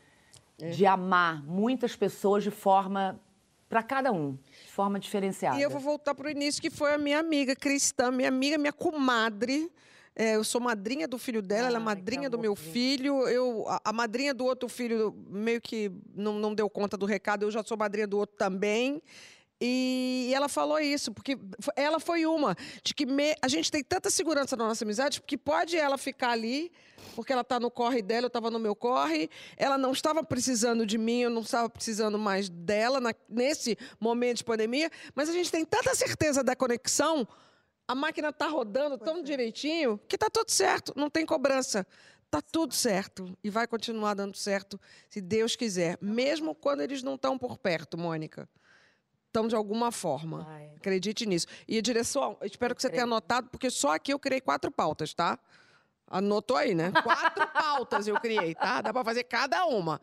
É. 0.63 0.71
de 0.71 0.87
amar 0.87 1.43
muitas 1.45 1.97
pessoas 1.97 2.45
de 2.45 2.51
forma 2.51 3.21
para 3.69 3.83
cada 3.83 4.13
um, 4.13 4.39
de 4.65 4.71
forma 4.71 5.01
diferenciada. 5.01 5.59
E 5.59 5.63
eu 5.63 5.71
vou 5.71 5.81
voltar 5.81 6.15
para 6.15 6.29
o 6.29 6.31
início, 6.31 6.63
que 6.63 6.71
foi 6.71 6.95
a 6.95 6.99
minha 6.99 7.19
amiga 7.19 7.57
cristã, 7.57 8.11
minha 8.11 8.29
amiga, 8.29 8.57
minha 8.57 8.73
comadre. 8.73 9.73
É, 10.15 10.37
eu 10.37 10.45
sou 10.45 10.61
madrinha 10.61 11.09
do 11.09 11.17
filho 11.17 11.41
dela, 11.41 11.69
ah, 11.69 11.71
ela 11.71 11.79
é 11.79 11.81
madrinha 11.81 12.29
do 12.29 12.39
meu 12.39 12.55
filho. 12.55 13.27
Eu, 13.27 13.65
a, 13.67 13.81
a, 13.87 13.93
madrinha 13.93 14.35
do 14.35 14.45
outro 14.45 14.69
filho 14.69 15.17
meio 15.27 15.61
que 15.61 15.91
não, 16.15 16.35
não 16.35 16.55
deu 16.55 16.69
conta 16.69 16.99
do 16.99 17.07
recado, 17.07 17.45
eu 17.45 17.51
já 17.51 17.65
sou 17.65 17.77
madrinha 17.77 18.07
do 18.07 18.19
outro 18.19 18.37
também. 18.37 19.03
E 19.65 20.33
ela 20.35 20.49
falou 20.49 20.81
isso, 20.81 21.13
porque 21.13 21.39
ela 21.77 22.01
foi 22.01 22.27
uma 22.27 22.57
de 22.83 22.93
que 22.93 23.07
me, 23.07 23.33
a 23.41 23.47
gente 23.47 23.71
tem 23.71 23.81
tanta 23.81 24.11
segurança 24.11 24.57
na 24.57 24.67
nossa 24.67 24.85
amizade, 24.85 25.21
porque 25.21 25.39
pode 25.39 25.77
ela 25.77 25.97
ficar 25.97 26.31
ali, 26.31 26.73
porque 27.15 27.33
ela 27.33 27.43
está 27.43 27.61
no 27.61 27.71
corre 27.71 28.03
dela, 28.03 28.25
eu 28.25 28.27
estava 28.27 28.51
no 28.51 28.59
meu 28.59 28.75
corre, 28.75 29.31
ela 29.57 29.79
não 29.79 29.93
estava 29.93 30.25
precisando 30.25 30.85
de 30.85 30.99
mim, 30.99 31.21
eu 31.21 31.31
não 31.31 31.43
estava 31.43 31.71
precisando 31.71 32.19
mais 32.19 32.49
dela 32.49 32.99
na, 32.99 33.15
nesse 33.29 33.79
momento 34.01 34.39
de 34.39 34.45
pandemia, 34.45 34.91
mas 35.15 35.29
a 35.29 35.33
gente 35.33 35.49
tem 35.49 35.65
tanta 35.65 35.95
certeza 35.95 36.43
da 36.43 36.57
conexão, 36.57 37.25
a 37.87 37.95
máquina 37.95 38.31
está 38.31 38.49
rodando 38.49 38.99
tão 38.99 39.19
é. 39.19 39.23
direitinho, 39.23 39.97
que 40.09 40.17
está 40.17 40.29
tudo 40.29 40.51
certo, 40.51 40.93
não 40.97 41.09
tem 41.09 41.25
cobrança. 41.25 41.87
Está 42.25 42.41
tudo 42.41 42.75
certo 42.75 43.37
e 43.45 43.51
vai 43.51 43.67
continuar 43.67 44.15
dando 44.15 44.37
certo, 44.39 44.81
se 45.09 45.21
Deus 45.21 45.55
quiser, 45.55 45.99
mesmo 46.01 46.53
quando 46.53 46.81
eles 46.81 47.03
não 47.03 47.15
estão 47.15 47.39
por 47.39 47.59
perto, 47.59 47.97
Mônica 47.97 48.49
estão 49.33 49.49
de 49.49 49.57
alguma 49.57 49.91
forma. 49.91 50.47
Ai. 50.51 50.71
Acredite 50.77 51.25
nisso. 51.25 51.47
E 51.67 51.79
a 51.79 51.83
direção, 51.83 52.37
espero 52.43 52.75
que 52.75 52.83
você 52.83 52.91
tenha 52.91 53.05
anotado, 53.05 53.49
porque 53.49 53.71
só 53.71 53.95
aqui 53.95 54.13
eu 54.13 54.19
criei 54.19 54.41
quatro 54.41 54.71
pautas, 54.71 55.15
tá? 55.15 55.39
Anotou 56.07 56.59
aí, 56.59 56.75
né? 56.75 56.93
Quatro 57.03 57.49
pautas 57.49 58.07
eu 58.07 58.21
criei, 58.21 58.55
tá? 58.55 58.83
Dá 58.83 58.93
para 58.93 59.03
fazer 59.03 59.25
cada 59.25 59.65
uma. 59.65 59.99